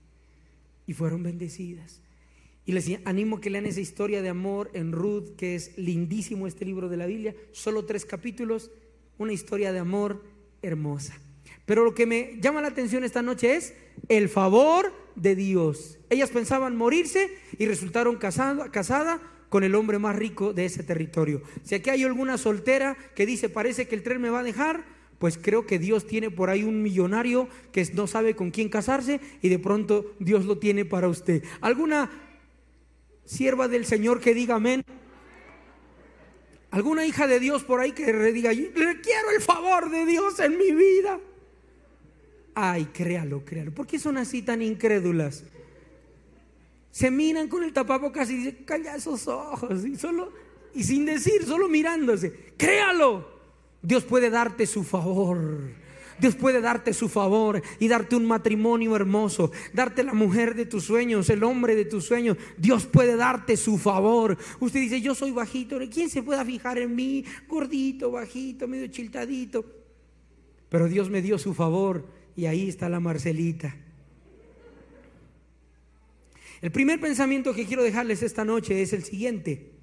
y 0.86 0.92
fueron 0.92 1.22
bendecidas. 1.22 2.00
Y 2.66 2.72
les 2.72 2.90
animo 3.04 3.36
a 3.36 3.40
que 3.40 3.50
lean 3.50 3.66
esa 3.66 3.80
historia 3.80 4.22
de 4.22 4.30
amor 4.30 4.70
en 4.74 4.92
Ruth, 4.92 5.36
que 5.36 5.54
es 5.54 5.76
lindísimo 5.76 6.46
este 6.46 6.64
libro 6.64 6.88
de 6.88 6.96
la 6.96 7.06
Biblia, 7.06 7.34
solo 7.52 7.84
tres 7.84 8.06
capítulos, 8.06 8.70
una 9.18 9.32
historia 9.32 9.72
de 9.72 9.78
amor 9.78 10.24
hermosa. 10.62 11.14
Pero 11.66 11.84
lo 11.84 11.94
que 11.94 12.06
me 12.06 12.38
llama 12.40 12.62
la 12.62 12.68
atención 12.68 13.04
esta 13.04 13.22
noche 13.22 13.56
es 13.56 13.74
el 14.08 14.28
favor 14.28 14.92
de 15.14 15.34
Dios. 15.34 15.98
Ellas 16.10 16.30
pensaban 16.30 16.76
morirse 16.76 17.30
y 17.58 17.66
resultaron 17.66 18.16
casadas 18.16 18.70
casada 18.70 19.20
con 19.48 19.62
el 19.62 19.74
hombre 19.74 19.98
más 19.98 20.16
rico 20.16 20.52
de 20.52 20.64
ese 20.64 20.82
territorio. 20.82 21.42
Si 21.62 21.74
aquí 21.74 21.90
hay 21.90 22.02
alguna 22.02 22.38
soltera 22.38 22.96
que 23.14 23.24
dice, 23.24 23.48
parece 23.48 23.86
que 23.86 23.94
el 23.94 24.02
tren 24.02 24.20
me 24.20 24.30
va 24.30 24.40
a 24.40 24.42
dejar, 24.42 24.84
pues 25.18 25.38
creo 25.38 25.66
que 25.66 25.78
Dios 25.78 26.06
tiene 26.06 26.30
por 26.30 26.50
ahí 26.50 26.62
un 26.64 26.82
millonario 26.82 27.48
que 27.72 27.88
no 27.94 28.06
sabe 28.06 28.34
con 28.34 28.50
quién 28.50 28.68
casarse 28.68 29.20
y 29.42 29.48
de 29.48 29.58
pronto 29.58 30.14
Dios 30.18 30.44
lo 30.44 30.58
tiene 30.58 30.84
para 30.84 31.08
usted. 31.08 31.42
¿Alguna 31.60 32.10
sierva 33.24 33.68
del 33.68 33.86
Señor 33.86 34.20
que 34.20 34.34
diga 34.34 34.56
amén? 34.56 34.84
¿Alguna 36.70 37.06
hija 37.06 37.26
de 37.26 37.38
Dios 37.38 37.62
por 37.62 37.80
ahí 37.80 37.92
que 37.92 38.12
diga, 38.32 38.50
quiero 38.50 39.30
el 39.34 39.40
favor 39.40 39.90
de 39.90 40.04
Dios 40.06 40.40
en 40.40 40.58
mi 40.58 40.72
vida? 40.72 41.20
Ay, 42.54 42.86
créalo, 42.86 43.44
créalo. 43.44 43.72
¿Por 43.72 43.86
qué 43.86 43.98
son 43.98 44.16
así 44.16 44.42
tan 44.42 44.60
incrédulas? 44.62 45.44
Se 46.90 47.10
miran 47.10 47.48
con 47.48 47.64
el 47.64 47.72
tapabocas 47.72 48.30
y 48.30 48.36
dicen, 48.36 48.64
calla 48.64 48.94
esos 48.94 49.26
ojos. 49.28 49.84
Y, 49.84 49.96
solo, 49.96 50.32
y 50.74 50.84
sin 50.84 51.04
decir, 51.04 51.44
solo 51.44 51.68
mirándose. 51.68 52.32
Créalo. 52.56 53.33
Dios 53.84 54.02
puede 54.04 54.30
darte 54.30 54.66
su 54.66 54.82
favor. 54.82 55.60
Dios 56.18 56.36
puede 56.36 56.60
darte 56.60 56.94
su 56.94 57.08
favor 57.08 57.60
y 57.78 57.88
darte 57.88 58.16
un 58.16 58.24
matrimonio 58.24 58.96
hermoso, 58.96 59.50
darte 59.72 60.02
la 60.02 60.14
mujer 60.14 60.54
de 60.54 60.64
tus 60.64 60.84
sueños, 60.84 61.28
el 61.28 61.42
hombre 61.42 61.74
de 61.74 61.84
tus 61.84 62.06
sueños. 62.06 62.38
Dios 62.56 62.86
puede 62.86 63.16
darte 63.16 63.56
su 63.56 63.76
favor. 63.76 64.38
Usted 64.60 64.80
dice, 64.80 65.00
yo 65.02 65.14
soy 65.14 65.32
bajito, 65.32 65.78
¿quién 65.92 66.08
se 66.08 66.22
pueda 66.22 66.44
fijar 66.44 66.78
en 66.78 66.94
mí? 66.94 67.24
Gordito, 67.46 68.10
bajito, 68.10 68.66
medio 68.66 68.86
chiltadito. 68.86 69.64
Pero 70.70 70.88
Dios 70.88 71.10
me 71.10 71.20
dio 71.20 71.36
su 71.36 71.52
favor 71.52 72.06
y 72.36 72.46
ahí 72.46 72.68
está 72.68 72.88
la 72.88 73.00
Marcelita. 73.00 73.76
El 76.62 76.70
primer 76.70 77.00
pensamiento 77.00 77.52
que 77.52 77.66
quiero 77.66 77.82
dejarles 77.82 78.22
esta 78.22 78.46
noche 78.46 78.80
es 78.80 78.94
el 78.94 79.04
siguiente. 79.04 79.73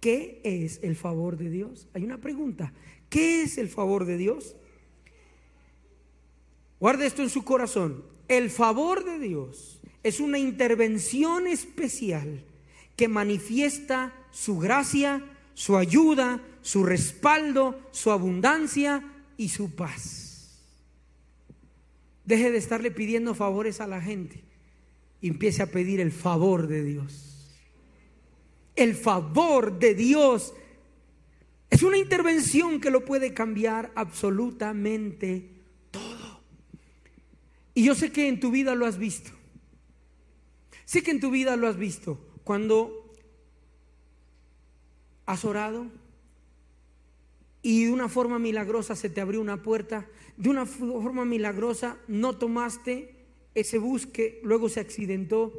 ¿Qué 0.00 0.40
es 0.42 0.80
el 0.82 0.96
favor 0.96 1.36
de 1.36 1.50
Dios? 1.50 1.86
Hay 1.92 2.04
una 2.04 2.18
pregunta. 2.18 2.72
¿Qué 3.10 3.42
es 3.42 3.58
el 3.58 3.68
favor 3.68 4.06
de 4.06 4.16
Dios? 4.16 4.56
Guarde 6.80 7.06
esto 7.06 7.22
en 7.22 7.28
su 7.28 7.44
corazón. 7.44 8.02
El 8.26 8.50
favor 8.50 9.04
de 9.04 9.18
Dios 9.18 9.80
es 10.02 10.20
una 10.20 10.38
intervención 10.38 11.46
especial 11.46 12.42
que 12.96 13.08
manifiesta 13.08 14.14
su 14.30 14.58
gracia, 14.58 15.22
su 15.54 15.76
ayuda, 15.76 16.42
su 16.62 16.84
respaldo, 16.84 17.78
su 17.90 18.10
abundancia 18.10 19.04
y 19.36 19.50
su 19.50 19.74
paz. 19.74 20.60
Deje 22.24 22.50
de 22.50 22.58
estarle 22.58 22.90
pidiendo 22.90 23.34
favores 23.34 23.80
a 23.80 23.86
la 23.86 24.00
gente 24.00 24.42
y 25.20 25.28
empiece 25.28 25.62
a 25.62 25.70
pedir 25.70 26.00
el 26.00 26.12
favor 26.12 26.66
de 26.66 26.84
Dios. 26.84 27.29
El 28.76 28.94
favor 28.94 29.78
de 29.78 29.94
Dios 29.94 30.54
es 31.68 31.82
una 31.82 31.98
intervención 31.98 32.80
que 32.80 32.90
lo 32.90 33.04
puede 33.04 33.34
cambiar 33.34 33.92
absolutamente 33.94 35.60
y 37.74 37.84
yo 37.84 37.94
sé 37.94 38.12
que 38.12 38.28
en 38.28 38.40
tu 38.40 38.50
vida 38.50 38.74
lo 38.74 38.86
has 38.86 38.98
visto. 38.98 39.30
Sé 40.84 41.02
que 41.02 41.12
en 41.12 41.20
tu 41.20 41.30
vida 41.30 41.56
lo 41.56 41.68
has 41.68 41.76
visto. 41.76 42.18
Cuando 42.44 43.10
has 45.26 45.44
orado 45.44 45.86
y 47.62 47.84
de 47.84 47.92
una 47.92 48.08
forma 48.08 48.38
milagrosa 48.38 48.96
se 48.96 49.10
te 49.10 49.20
abrió 49.20 49.40
una 49.40 49.62
puerta, 49.62 50.08
de 50.36 50.48
una 50.48 50.66
forma 50.66 51.24
milagrosa 51.24 51.98
no 52.08 52.36
tomaste 52.36 53.14
ese 53.54 53.78
bus 53.78 54.06
que 54.06 54.40
luego 54.42 54.68
se 54.68 54.80
accidentó, 54.80 55.52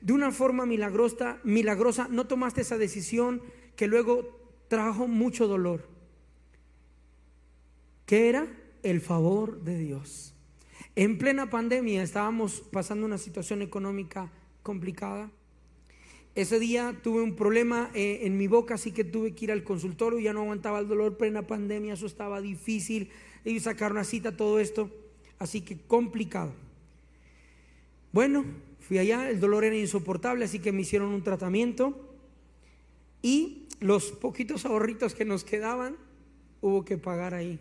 de 0.00 0.12
una 0.12 0.30
forma 0.30 0.66
milagrosa, 0.66 1.38
milagrosa 1.44 2.08
no 2.10 2.26
tomaste 2.26 2.62
esa 2.62 2.78
decisión 2.78 3.42
que 3.76 3.86
luego 3.86 4.40
trajo 4.68 5.06
mucho 5.06 5.46
dolor. 5.46 5.88
¿Qué 8.06 8.28
era? 8.28 8.46
El 8.82 9.00
favor 9.00 9.60
de 9.62 9.78
Dios. 9.78 10.34
En 10.96 11.18
plena 11.18 11.50
pandemia 11.50 12.02
estábamos 12.02 12.62
pasando 12.72 13.06
una 13.06 13.18
situación 13.18 13.62
económica 13.62 14.32
complicada. 14.62 15.30
Ese 16.34 16.58
día 16.58 16.96
tuve 17.02 17.22
un 17.22 17.36
problema 17.36 17.90
eh, 17.94 18.20
en 18.22 18.36
mi 18.36 18.46
boca, 18.46 18.74
así 18.74 18.92
que 18.92 19.04
tuve 19.04 19.34
que 19.34 19.46
ir 19.46 19.52
al 19.52 19.64
consultorio, 19.64 20.20
ya 20.20 20.32
no 20.32 20.42
aguantaba 20.42 20.78
el 20.78 20.88
dolor, 20.88 21.16
plena 21.16 21.46
pandemia, 21.46 21.94
eso 21.94 22.06
estaba 22.06 22.40
difícil, 22.40 23.10
y 23.44 23.58
sacar 23.60 23.92
una 23.92 24.04
cita, 24.04 24.36
todo 24.36 24.60
esto, 24.60 24.90
así 25.38 25.60
que 25.62 25.78
complicado. 25.78 26.52
Bueno, 28.12 28.44
fui 28.90 28.98
allá, 28.98 29.30
el 29.30 29.38
dolor 29.38 29.62
era 29.62 29.76
insoportable, 29.76 30.44
así 30.44 30.58
que 30.58 30.72
me 30.72 30.80
hicieron 30.80 31.10
un 31.10 31.22
tratamiento 31.22 31.96
y 33.22 33.68
los 33.78 34.10
poquitos 34.10 34.66
ahorritos 34.66 35.14
que 35.14 35.24
nos 35.24 35.44
quedaban 35.44 35.94
hubo 36.60 36.84
que 36.84 36.98
pagar 36.98 37.32
ahí. 37.32 37.60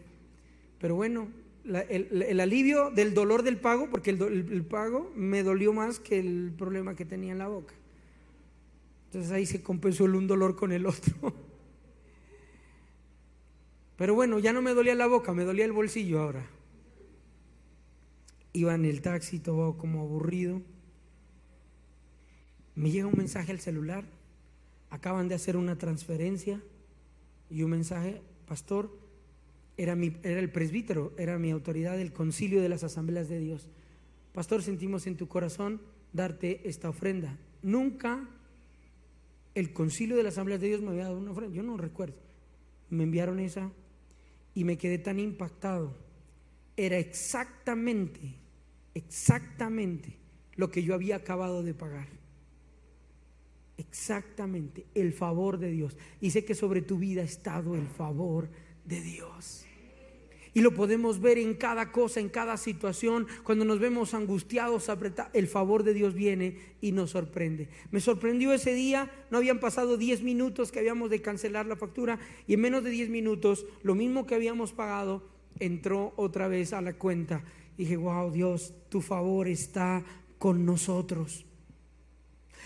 Pero 0.79 0.95
bueno, 0.95 1.27
el, 1.65 2.39
alivio 2.39 2.89
del 2.89 3.13
dolor 3.13 3.43
del 3.43 3.57
pago, 3.57 3.91
porque 3.91 4.09
el, 4.09 4.65
pago 4.65 5.11
me 5.15 5.43
dolió 5.43 5.71
más 5.71 5.99
que 5.99 6.17
el 6.17 6.51
problema 6.57 6.95
que 6.95 7.05
tenía 7.05 7.33
en 7.33 7.37
la 7.37 7.47
boca. 7.47 7.75
Entonces 9.05 9.31
ahí 9.31 9.45
se 9.45 9.61
compensó 9.61 10.05
el 10.05 10.15
un 10.15 10.25
dolor 10.25 10.55
con 10.55 10.71
el 10.71 10.87
otro. 10.87 11.13
Pero 13.97 14.15
bueno, 14.15 14.39
ya 14.39 14.51
no 14.51 14.63
me 14.63 14.73
dolía 14.73 14.95
la 14.95 15.05
boca, 15.05 15.31
me 15.35 15.43
dolía 15.43 15.65
el 15.65 15.73
bolsillo 15.73 16.21
ahora. 16.21 16.47
Iba 18.51 18.73
en 18.73 18.85
el 18.85 19.03
taxi 19.03 19.37
todo 19.37 19.77
como 19.77 20.01
aburrido. 20.01 20.63
Me 22.79 22.91
llega 22.91 23.07
un 23.07 23.17
mensaje 23.17 23.51
al 23.51 23.59
celular. 23.59 24.05
Acaban 24.89 25.27
de 25.27 25.35
hacer 25.35 25.57
una 25.57 25.77
transferencia 25.77 26.63
y 27.49 27.63
un 27.63 27.71
mensaje, 27.71 28.21
pastor, 28.47 28.97
era, 29.75 29.91
el 29.93 30.49
presbítero, 30.49 31.11
era 31.17 31.37
mi 31.37 31.51
autoridad 31.51 31.97
del 31.97 32.13
concilio 32.13 32.61
de 32.61 32.69
las 32.69 32.85
asambleas 32.85 33.27
de 33.27 33.39
Dios. 33.39 33.67
Pastor, 34.31 34.63
sentimos 34.63 35.07
en 35.07 35.17
tu 35.17 35.27
corazón 35.27 35.81
darte 36.13 36.61
esta 36.69 36.87
ofrenda. 36.87 37.37
Nunca 37.61 38.29
el 39.55 39.73
concilio 39.73 40.15
de 40.15 40.23
las 40.23 40.35
asambleas 40.35 40.61
de 40.61 40.67
Dios 40.67 40.81
me 40.81 40.91
había 40.91 41.03
dado 41.03 41.17
una 41.17 41.31
ofrenda, 41.31 41.53
yo 41.53 41.63
no 41.63 41.75
recuerdo. 41.75 42.15
Me 42.89 43.03
enviaron 43.03 43.41
esa 43.41 43.73
y 44.55 44.63
me 44.63 44.77
quedé 44.77 44.99
tan 44.99 45.19
impactado. 45.19 45.97
Era 46.77 46.97
exactamente, 46.97 48.35
exactamente 48.93 50.15
lo 50.55 50.71
que 50.71 50.81
yo 50.81 50.93
había 50.95 51.17
acabado 51.17 51.61
de 51.61 51.73
pagar. 51.73 52.18
Exactamente, 53.79 54.87
el 54.93 55.13
favor 55.13 55.57
de 55.57 55.71
Dios. 55.71 55.95
Y 56.19 56.31
sé 56.31 56.43
que 56.43 56.53
sobre 56.53 56.81
tu 56.81 56.97
vida 56.97 57.21
ha 57.21 57.25
estado 57.25 57.75
el 57.75 57.87
favor 57.87 58.49
de 58.83 58.99
Dios. 58.99 59.65
Y 60.53 60.59
lo 60.59 60.73
podemos 60.73 61.21
ver 61.21 61.37
en 61.37 61.53
cada 61.53 61.93
cosa, 61.93 62.19
en 62.19 62.27
cada 62.27 62.57
situación. 62.57 63.25
Cuando 63.43 63.63
nos 63.63 63.79
vemos 63.79 64.13
angustiados, 64.13 64.89
apretados, 64.89 65.31
el 65.33 65.47
favor 65.47 65.83
de 65.83 65.93
Dios 65.93 66.13
viene 66.13 66.57
y 66.81 66.91
nos 66.91 67.11
sorprende. 67.11 67.69
Me 67.89 68.01
sorprendió 68.01 68.51
ese 68.51 68.73
día, 68.73 69.09
no 69.31 69.37
habían 69.37 69.61
pasado 69.61 69.95
10 69.95 70.23
minutos 70.23 70.73
que 70.73 70.79
habíamos 70.79 71.09
de 71.09 71.21
cancelar 71.21 71.65
la 71.65 71.77
factura 71.77 72.19
y 72.47 72.55
en 72.55 72.61
menos 72.61 72.83
de 72.83 72.89
10 72.89 73.09
minutos, 73.09 73.65
lo 73.81 73.95
mismo 73.95 74.25
que 74.25 74.35
habíamos 74.35 74.73
pagado, 74.73 75.23
entró 75.59 76.11
otra 76.17 76.49
vez 76.49 76.73
a 76.73 76.81
la 76.81 76.95
cuenta. 76.95 77.45
Y 77.77 77.83
dije, 77.83 77.95
wow, 77.95 78.29
Dios, 78.29 78.73
tu 78.89 78.99
favor 78.99 79.47
está 79.47 80.03
con 80.37 80.65
nosotros. 80.65 81.45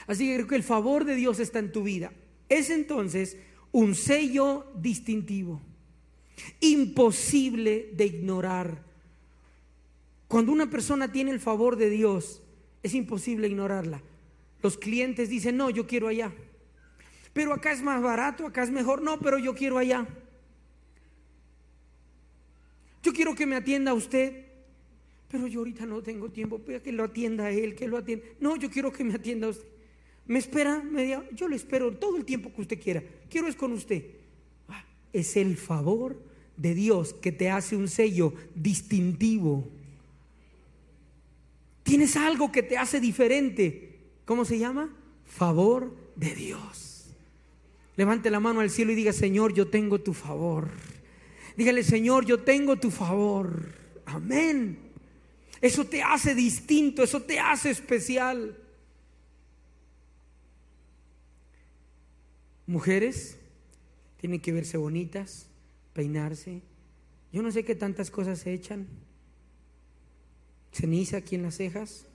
Así 0.07 0.27
que 0.27 0.35
creo 0.35 0.47
que 0.47 0.55
el 0.55 0.63
favor 0.63 1.05
de 1.05 1.15
Dios 1.15 1.39
está 1.39 1.59
en 1.59 1.71
tu 1.71 1.83
vida. 1.83 2.11
Es 2.49 2.69
entonces 2.69 3.37
un 3.71 3.95
sello 3.95 4.67
distintivo 4.75 5.61
imposible 6.59 7.89
de 7.93 8.05
ignorar. 8.05 8.83
Cuando 10.27 10.51
una 10.51 10.69
persona 10.69 11.11
tiene 11.11 11.31
el 11.31 11.39
favor 11.39 11.75
de 11.75 11.89
Dios, 11.89 12.41
es 12.81 12.93
imposible 12.93 13.47
ignorarla. 13.47 14.01
Los 14.61 14.77
clientes 14.77 15.29
dicen, 15.29 15.57
no, 15.57 15.69
yo 15.69 15.85
quiero 15.85 16.07
allá. 16.07 16.31
Pero 17.33 17.53
acá 17.53 17.71
es 17.71 17.81
más 17.81 18.01
barato, 18.01 18.45
acá 18.45 18.63
es 18.63 18.71
mejor. 18.71 19.01
No, 19.01 19.19
pero 19.19 19.37
yo 19.37 19.53
quiero 19.53 19.77
allá. 19.77 20.07
Yo 23.03 23.11
quiero 23.13 23.35
que 23.35 23.45
me 23.45 23.55
atienda 23.55 23.93
usted. 23.93 24.45
Pero 25.29 25.47
yo 25.47 25.59
ahorita 25.59 25.85
no 25.85 26.01
tengo 26.01 26.29
tiempo. 26.29 26.59
para 26.59 26.81
que 26.81 26.91
lo 26.91 27.03
atienda 27.03 27.45
a 27.45 27.51
él, 27.51 27.75
que 27.75 27.87
lo 27.87 27.97
atienda. 27.97 28.25
No, 28.39 28.55
yo 28.55 28.69
quiero 28.69 28.91
que 28.91 29.03
me 29.03 29.15
atienda 29.15 29.49
usted. 29.49 29.67
¿Me 30.27 30.39
espera 30.39 30.81
media? 30.81 31.23
Yo 31.33 31.47
le 31.47 31.55
espero 31.55 31.91
todo 31.91 32.17
el 32.17 32.25
tiempo 32.25 32.53
que 32.53 32.61
usted 32.61 32.81
quiera. 32.81 33.03
Quiero 33.29 33.47
es 33.47 33.55
con 33.55 33.73
usted 33.73 34.03
es 35.13 35.37
el 35.37 35.55
favor 35.55 36.19
de 36.57 36.73
Dios 36.73 37.13
que 37.13 37.31
te 37.31 37.49
hace 37.49 37.75
un 37.75 37.87
sello 37.87 38.33
distintivo. 38.55 39.69
Tienes 41.83 42.17
algo 42.17 42.51
que 42.51 42.63
te 42.63 42.77
hace 42.77 42.99
diferente. 42.99 43.99
¿Cómo 44.25 44.43
se 44.43 44.57
llama? 44.57 44.89
favor 45.25 45.95
de 46.15 46.35
Dios. 46.35 47.05
Levante 47.95 48.29
la 48.29 48.39
mano 48.39 48.59
al 48.59 48.69
cielo 48.69 48.91
y 48.91 48.95
diga, 48.95 49.13
Señor, 49.13 49.53
yo 49.53 49.67
tengo 49.67 49.99
tu 49.99 50.13
favor. 50.13 50.69
Dígale, 51.57 51.83
Señor, 51.83 52.25
yo 52.25 52.39
tengo 52.39 52.75
tu 52.75 52.91
favor. 52.91 53.73
Amén. 54.05 54.77
Eso 55.59 55.85
te 55.85 56.03
hace 56.03 56.35
distinto, 56.35 57.03
eso 57.03 57.21
te 57.21 57.39
hace 57.39 57.71
especial. 57.71 58.55
Mujeres 62.65 63.37
tienen 64.17 64.39
que 64.39 64.53
verse 64.53 64.77
bonitas, 64.77 65.47
peinarse. 65.93 66.61
Yo 67.31 67.41
no 67.41 67.51
sé 67.51 67.65
qué 67.65 67.75
tantas 67.75 68.09
cosas 68.09 68.39
se 68.39 68.53
echan. 68.53 68.87
Ceniza 70.71 71.17
aquí 71.17 71.35
en 71.35 71.43
las 71.43 71.55
cejas. 71.55 72.05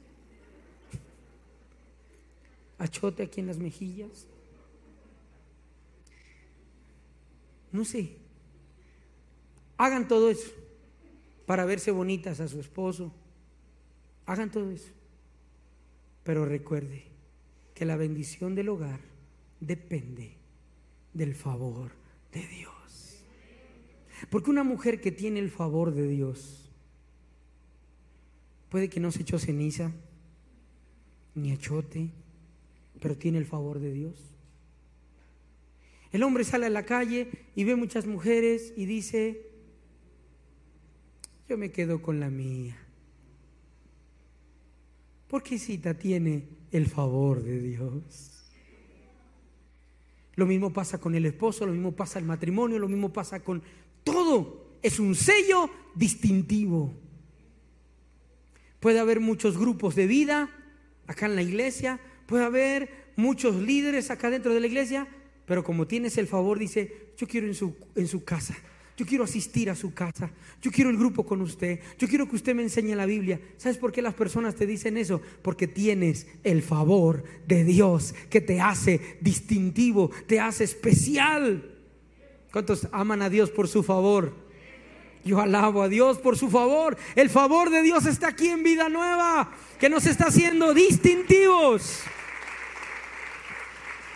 Achote 2.78 3.24
aquí 3.24 3.40
en 3.40 3.48
las 3.48 3.58
mejillas. 3.58 4.26
No 7.70 7.84
sé. 7.84 8.16
Hagan 9.76 10.08
todo 10.08 10.30
eso 10.30 10.50
para 11.44 11.66
verse 11.66 11.90
bonitas 11.90 12.40
a 12.40 12.48
su 12.48 12.58
esposo. 12.58 13.12
Hagan 14.24 14.50
todo 14.50 14.70
eso. 14.70 14.92
Pero 16.24 16.46
recuerde 16.46 17.04
que 17.74 17.84
la 17.84 17.96
bendición 17.96 18.54
del 18.54 18.70
hogar 18.70 19.00
depende 19.60 20.37
del 21.12 21.34
favor 21.34 21.92
de 22.32 22.46
Dios. 22.46 23.24
Porque 24.30 24.50
una 24.50 24.64
mujer 24.64 25.00
que 25.00 25.12
tiene 25.12 25.40
el 25.40 25.50
favor 25.50 25.92
de 25.92 26.08
Dios 26.08 26.70
puede 28.68 28.88
que 28.88 29.00
no 29.00 29.10
se 29.10 29.22
echó 29.22 29.38
ceniza 29.38 29.92
ni 31.34 31.52
achote, 31.52 32.10
pero 33.00 33.16
tiene 33.16 33.38
el 33.38 33.46
favor 33.46 33.78
de 33.78 33.92
Dios. 33.92 34.34
El 36.10 36.22
hombre 36.22 36.44
sale 36.44 36.66
a 36.66 36.70
la 36.70 36.84
calle 36.84 37.30
y 37.54 37.64
ve 37.64 37.76
muchas 37.76 38.06
mujeres 38.06 38.72
y 38.76 38.86
dice, 38.86 39.50
yo 41.48 41.56
me 41.56 41.70
quedo 41.70 42.02
con 42.02 42.18
la 42.18 42.30
mía. 42.30 42.76
Porque 45.28 45.58
Cita 45.58 45.94
tiene 45.94 46.48
el 46.72 46.86
favor 46.86 47.42
de 47.42 47.60
Dios. 47.60 48.37
Lo 50.38 50.46
mismo 50.46 50.72
pasa 50.72 50.98
con 50.98 51.16
el 51.16 51.26
esposo, 51.26 51.66
lo 51.66 51.72
mismo 51.72 51.96
pasa 51.96 52.20
el 52.20 52.24
matrimonio, 52.24 52.78
lo 52.78 52.86
mismo 52.86 53.12
pasa 53.12 53.40
con 53.40 53.60
todo. 54.04 54.76
Es 54.84 55.00
un 55.00 55.16
sello 55.16 55.68
distintivo. 55.96 56.94
Puede 58.78 59.00
haber 59.00 59.18
muchos 59.18 59.58
grupos 59.58 59.96
de 59.96 60.06
vida 60.06 60.48
acá 61.08 61.26
en 61.26 61.34
la 61.34 61.42
iglesia, 61.42 61.98
puede 62.26 62.44
haber 62.44 62.88
muchos 63.16 63.56
líderes 63.56 64.12
acá 64.12 64.30
dentro 64.30 64.54
de 64.54 64.60
la 64.60 64.68
iglesia, 64.68 65.08
pero 65.44 65.64
como 65.64 65.88
tienes 65.88 66.16
el 66.18 66.28
favor, 66.28 66.56
dice, 66.56 67.14
yo 67.16 67.26
quiero 67.26 67.48
en 67.48 67.56
su, 67.56 67.74
en 67.96 68.06
su 68.06 68.22
casa, 68.22 68.54
yo 68.98 69.06
quiero 69.06 69.22
asistir 69.22 69.70
a 69.70 69.76
su 69.76 69.94
casa. 69.94 70.28
Yo 70.60 70.72
quiero 70.72 70.90
el 70.90 70.98
grupo 70.98 71.24
con 71.24 71.40
usted. 71.40 71.78
Yo 72.00 72.08
quiero 72.08 72.28
que 72.28 72.34
usted 72.34 72.52
me 72.52 72.64
enseñe 72.64 72.96
la 72.96 73.06
Biblia. 73.06 73.40
¿Sabes 73.56 73.78
por 73.78 73.92
qué 73.92 74.02
las 74.02 74.14
personas 74.14 74.56
te 74.56 74.66
dicen 74.66 74.96
eso? 74.96 75.22
Porque 75.40 75.68
tienes 75.68 76.26
el 76.42 76.64
favor 76.64 77.22
de 77.46 77.62
Dios 77.62 78.12
que 78.28 78.40
te 78.40 78.60
hace 78.60 79.18
distintivo, 79.20 80.10
te 80.26 80.40
hace 80.40 80.64
especial. 80.64 81.76
¿Cuántos 82.50 82.88
aman 82.90 83.22
a 83.22 83.30
Dios 83.30 83.50
por 83.50 83.68
su 83.68 83.84
favor? 83.84 84.34
Yo 85.24 85.40
alabo 85.40 85.84
a 85.84 85.88
Dios 85.88 86.18
por 86.18 86.36
su 86.36 86.50
favor. 86.50 86.96
El 87.14 87.30
favor 87.30 87.70
de 87.70 87.82
Dios 87.82 88.04
está 88.04 88.26
aquí 88.26 88.48
en 88.48 88.64
vida 88.64 88.88
nueva, 88.88 89.52
que 89.78 89.88
nos 89.88 90.06
está 90.06 90.26
haciendo 90.26 90.74
distintivos. 90.74 92.00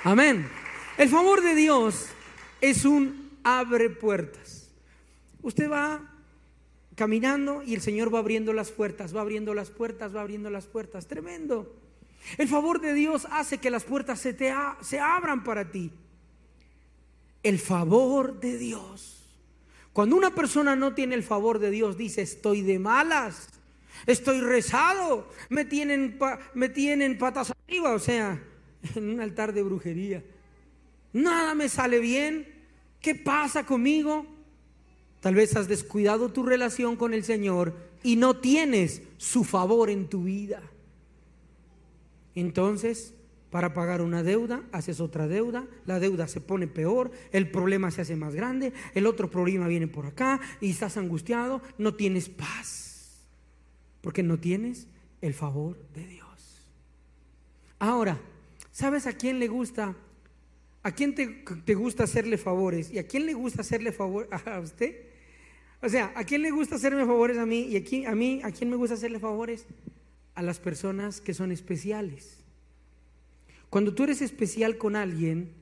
Amén. 0.02 0.48
El 0.98 1.08
favor 1.08 1.40
de 1.40 1.54
Dios 1.54 2.06
es 2.60 2.84
un 2.84 3.30
abre 3.44 3.88
puertas. 3.90 4.61
Usted 5.42 5.70
va 5.70 6.12
caminando 6.94 7.62
y 7.62 7.74
el 7.74 7.80
Señor 7.80 8.14
va 8.14 8.18
abriendo 8.18 8.52
las 8.52 8.70
puertas, 8.70 9.14
va 9.14 9.20
abriendo 9.20 9.54
las 9.54 9.70
puertas, 9.70 10.14
va 10.14 10.20
abriendo 10.20 10.50
las 10.50 10.66
puertas. 10.66 11.06
Tremendo. 11.06 11.74
El 12.38 12.48
favor 12.48 12.80
de 12.80 12.94
Dios 12.94 13.26
hace 13.30 13.58
que 13.58 13.70
las 13.70 13.84
puertas 13.84 14.20
se, 14.20 14.32
te 14.32 14.54
se 14.80 15.00
abran 15.00 15.42
para 15.44 15.70
ti. 15.70 15.90
El 17.42 17.58
favor 17.58 18.38
de 18.40 18.56
Dios. 18.56 19.22
Cuando 19.92 20.16
una 20.16 20.34
persona 20.34 20.76
no 20.76 20.94
tiene 20.94 21.14
el 21.14 21.22
favor 21.22 21.58
de 21.58 21.70
Dios, 21.70 21.98
dice, 21.98 22.22
estoy 22.22 22.62
de 22.62 22.78
malas, 22.78 23.48
estoy 24.06 24.40
rezado, 24.40 25.28
me 25.50 25.64
tienen, 25.64 26.18
me 26.54 26.68
tienen 26.68 27.18
patas 27.18 27.52
arriba, 27.66 27.92
o 27.92 27.98
sea, 27.98 28.42
en 28.94 29.10
un 29.10 29.20
altar 29.20 29.52
de 29.52 29.62
brujería. 29.62 30.22
Nada 31.12 31.54
me 31.54 31.68
sale 31.68 31.98
bien. 31.98 32.48
¿Qué 33.00 33.14
pasa 33.14 33.66
conmigo? 33.66 34.26
Tal 35.22 35.36
vez 35.36 35.54
has 35.54 35.68
descuidado 35.68 36.30
tu 36.30 36.42
relación 36.42 36.96
con 36.96 37.14
el 37.14 37.22
Señor 37.22 37.76
y 38.02 38.16
no 38.16 38.36
tienes 38.38 39.02
su 39.18 39.44
favor 39.44 39.88
en 39.88 40.08
tu 40.08 40.24
vida. 40.24 40.60
Entonces, 42.34 43.14
para 43.48 43.72
pagar 43.72 44.02
una 44.02 44.24
deuda, 44.24 44.64
haces 44.72 44.98
otra 44.98 45.28
deuda, 45.28 45.68
la 45.86 46.00
deuda 46.00 46.26
se 46.26 46.40
pone 46.40 46.66
peor, 46.66 47.12
el 47.30 47.48
problema 47.48 47.92
se 47.92 48.00
hace 48.00 48.16
más 48.16 48.34
grande, 48.34 48.72
el 48.94 49.06
otro 49.06 49.30
problema 49.30 49.68
viene 49.68 49.86
por 49.86 50.06
acá 50.06 50.40
y 50.60 50.70
estás 50.70 50.96
angustiado, 50.96 51.62
no 51.78 51.94
tienes 51.94 52.28
paz, 52.28 53.24
porque 54.00 54.24
no 54.24 54.40
tienes 54.40 54.88
el 55.20 55.34
favor 55.34 55.78
de 55.94 56.04
Dios. 56.04 56.66
Ahora, 57.78 58.18
¿sabes 58.72 59.06
a 59.06 59.12
quién 59.12 59.38
le 59.38 59.46
gusta? 59.46 59.94
¿A 60.82 60.90
quién 60.90 61.14
te, 61.14 61.44
te 61.64 61.74
gusta 61.76 62.02
hacerle 62.02 62.38
favores? 62.38 62.90
¿Y 62.90 62.98
a 62.98 63.06
quién 63.06 63.24
le 63.24 63.34
gusta 63.34 63.60
hacerle 63.60 63.92
favor 63.92 64.28
a 64.32 64.58
usted? 64.58 65.11
O 65.82 65.88
sea, 65.88 66.12
¿a 66.14 66.24
quién 66.24 66.42
le 66.42 66.52
gusta 66.52 66.76
hacerme 66.76 67.04
favores 67.04 67.38
a 67.38 67.44
mí? 67.44 67.62
Y 67.62 67.76
aquí, 67.76 68.04
a 68.04 68.14
mí, 68.14 68.40
¿a 68.44 68.52
quién 68.52 68.70
me 68.70 68.76
gusta 68.76 68.94
hacerle 68.94 69.18
favores? 69.18 69.66
A 70.34 70.42
las 70.42 70.60
personas 70.60 71.20
que 71.20 71.34
son 71.34 71.50
especiales. 71.50 72.38
Cuando 73.68 73.92
tú 73.94 74.04
eres 74.04 74.22
especial 74.22 74.78
con 74.78 74.94
alguien 74.94 75.52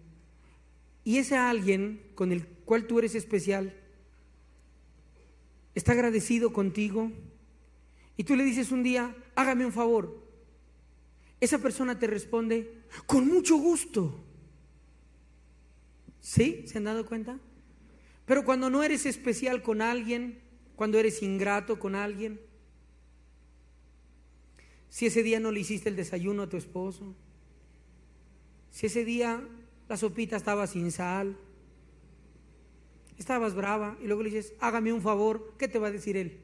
y 1.05 1.19
ese 1.19 1.37
alguien 1.37 2.03
con 2.15 2.33
el 2.33 2.47
cual 2.47 2.87
tú 2.87 2.99
eres 2.99 3.15
especial 3.15 3.75
está 5.75 5.93
agradecido 5.93 6.53
contigo 6.53 7.11
y 8.17 8.25
tú 8.25 8.37
le 8.37 8.45
dices 8.45 8.73
un 8.73 8.83
día, 8.83 9.17
hágame 9.35 9.65
un 9.65 9.73
favor, 9.73 10.23
esa 11.41 11.59
persona 11.59 11.99
te 11.99 12.07
responde, 12.07 12.75
con 13.07 13.27
mucho 13.27 13.57
gusto. 13.57 14.23
¿Sí? 16.21 16.65
¿Se 16.67 16.77
han 16.77 16.85
dado 16.85 17.07
cuenta? 17.07 17.39
Pero 18.31 18.45
cuando 18.45 18.71
no 18.71 18.85
eres 18.85 19.07
especial 19.07 19.61
con 19.61 19.83
alguien, 19.83 20.39
cuando 20.77 21.01
eres 21.01 21.21
ingrato 21.21 21.81
con 21.81 21.97
alguien, 21.97 22.41
si 24.89 25.07
ese 25.07 25.25
día 25.25 25.41
no 25.41 25.51
le 25.51 25.59
hiciste 25.59 25.89
el 25.89 25.97
desayuno 25.97 26.45
a 26.45 26.49
tu 26.49 26.57
esposo, 26.57 27.17
si 28.71 28.87
ese 28.87 29.05
día 29.05 29.43
la 29.89 29.97
sopita 29.97 30.37
estaba 30.37 30.69
sin 30.69 30.93
sal, 30.93 31.37
estabas 33.19 33.57
brava 33.57 33.99
y 34.01 34.07
luego 34.07 34.23
le 34.23 34.31
dices, 34.31 34.55
hágame 34.61 34.93
un 34.93 35.03
favor, 35.03 35.55
¿qué 35.59 35.67
te 35.67 35.81
va 35.81 35.89
a 35.89 35.91
decir 35.91 36.17
él? 36.17 36.39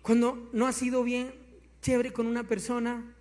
Cuando 0.00 0.48
no 0.52 0.68
has 0.68 0.76
sido 0.76 1.02
bien 1.02 1.34
chévere 1.82 2.12
con 2.12 2.28
una 2.28 2.46
persona, 2.46 3.13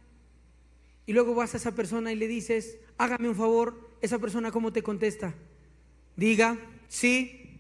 y 1.06 1.14
luego 1.14 1.36
vas 1.36 1.54
a 1.54 1.58
esa 1.58 1.76
persona 1.76 2.12
y 2.12 2.16
le 2.16 2.28
dices, 2.28 2.78
hágame 2.98 3.30
un 3.30 3.36
favor, 3.36 3.90
esa 4.02 4.20
persona 4.20 4.52
cómo 4.52 4.72
te 4.72 4.84
contesta. 4.84 5.36
Diga, 6.16 6.58
sí, 6.88 7.60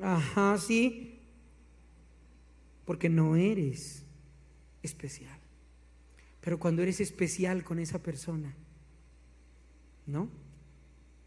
ajá, 0.00 0.58
sí, 0.58 1.18
porque 2.84 3.08
no 3.08 3.36
eres 3.36 4.04
especial. 4.82 5.38
Pero 6.40 6.58
cuando 6.58 6.82
eres 6.82 7.00
especial 7.00 7.64
con 7.64 7.78
esa 7.78 8.02
persona, 8.02 8.54
¿no? 10.06 10.28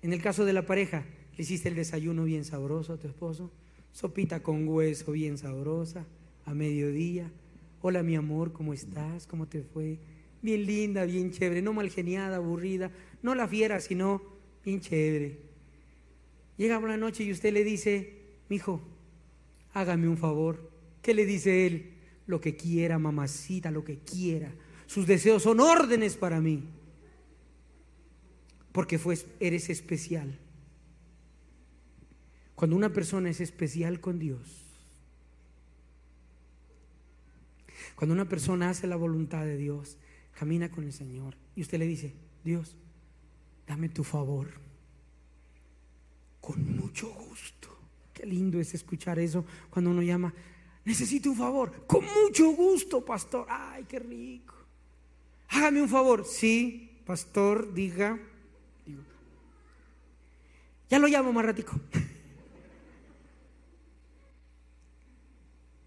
En 0.02 0.13
el 0.13 0.21
caso 0.21 0.45
de 0.45 0.54
la 0.54 0.65
pareja, 0.65 1.06
le 1.36 1.43
hiciste 1.43 1.69
el 1.69 1.76
desayuno 1.76 2.24
bien 2.24 2.45
sabroso 2.45 2.93
a 2.93 2.98
tu 2.98 3.08
esposo, 3.08 3.52
sopita 3.91 4.43
con 4.43 4.67
hueso 4.67 5.12
bien 5.13 5.38
sabrosa 5.38 6.06
a 6.45 6.54
mediodía 6.54 7.32
Hola 7.88 8.02
mi 8.02 8.15
amor, 8.15 8.52
¿cómo 8.52 8.74
estás? 8.74 9.28
¿Cómo 9.28 9.48
te 9.48 9.62
fue? 9.62 10.00
Bien 10.41 10.65
linda, 10.65 11.06
bien 11.06 11.30
chévere, 11.30 11.62
no 11.62 11.71
mal 11.71 11.91
geniada, 11.91 12.38
aburrida, 12.38 12.89
no 13.21 13.36
la 13.36 13.48
fiera, 13.48 13.80
sino 13.80 14.24
bien 14.63 14.82
chévere. 14.82 15.38
Llega 16.58 16.80
una 16.80 16.98
noche 16.98 17.24
y 17.24 17.32
usted 17.32 17.54
le 17.54 17.63
dice, 17.63 18.24
mi 18.50 18.56
hijo, 18.56 18.82
hágame 19.71 20.08
un 20.08 20.17
favor. 20.17 20.71
¿Qué 21.04 21.13
le 21.13 21.28
dice 21.28 21.67
él? 21.67 21.93
Lo 22.26 22.41
que 22.41 22.56
quiera, 22.56 22.98
mamacita, 22.98 23.69
lo 23.69 23.84
que 23.84 24.00
quiera. 24.00 24.52
Sus 24.88 25.06
deseos 25.06 25.43
son 25.43 25.60
órdenes 25.60 26.15
para 26.15 26.41
mí. 26.41 26.63
Porque 28.71 29.00
eres 29.39 29.69
especial. 29.69 30.39
Cuando 32.56 32.76
una 32.76 32.91
persona 32.91 33.30
es 33.30 33.41
especial 33.41 34.00
con 34.00 34.17
Dios, 34.17 34.64
Cuando 37.95 38.13
una 38.13 38.27
persona 38.27 38.69
hace 38.69 38.88
la 38.88 38.97
voluntad 38.97 39.45
de 39.45 39.58
Dios, 39.58 39.97
camina 40.38 40.69
con 40.69 40.84
el 40.84 40.93
Señor 40.93 41.38
y 41.55 41.62
usted 41.62 41.79
le 41.79 41.88
dice, 41.88 42.13
Dios, 42.43 42.75
dame 43.65 43.89
tu 43.89 44.03
favor. 44.03 44.49
Con 46.41 46.75
mucho 46.75 47.10
gusto. 47.13 47.69
Qué 48.13 48.25
lindo 48.25 48.60
es 48.60 48.73
escuchar 48.73 49.17
eso 49.19 49.45
cuando 49.69 49.91
uno 49.91 50.01
llama, 50.01 50.34
necesito 50.84 51.29
un 51.29 51.38
favor. 51.38 51.86
Con 51.88 52.05
mucho 52.05 52.51
gusto, 52.51 53.03
pastor. 53.03 53.47
Ay, 53.49 53.86
qué 53.86 53.99
rico. 53.99 54.53
Hágame 55.49 55.81
un 55.81 55.89
favor. 55.89 56.25
Sí, 56.25 56.99
pastor, 57.05 57.73
diga. 57.73 58.19
Ya 60.89 60.99
lo 60.99 61.08
llamo 61.08 61.34
más 61.34 61.45
ratico. 61.45 61.79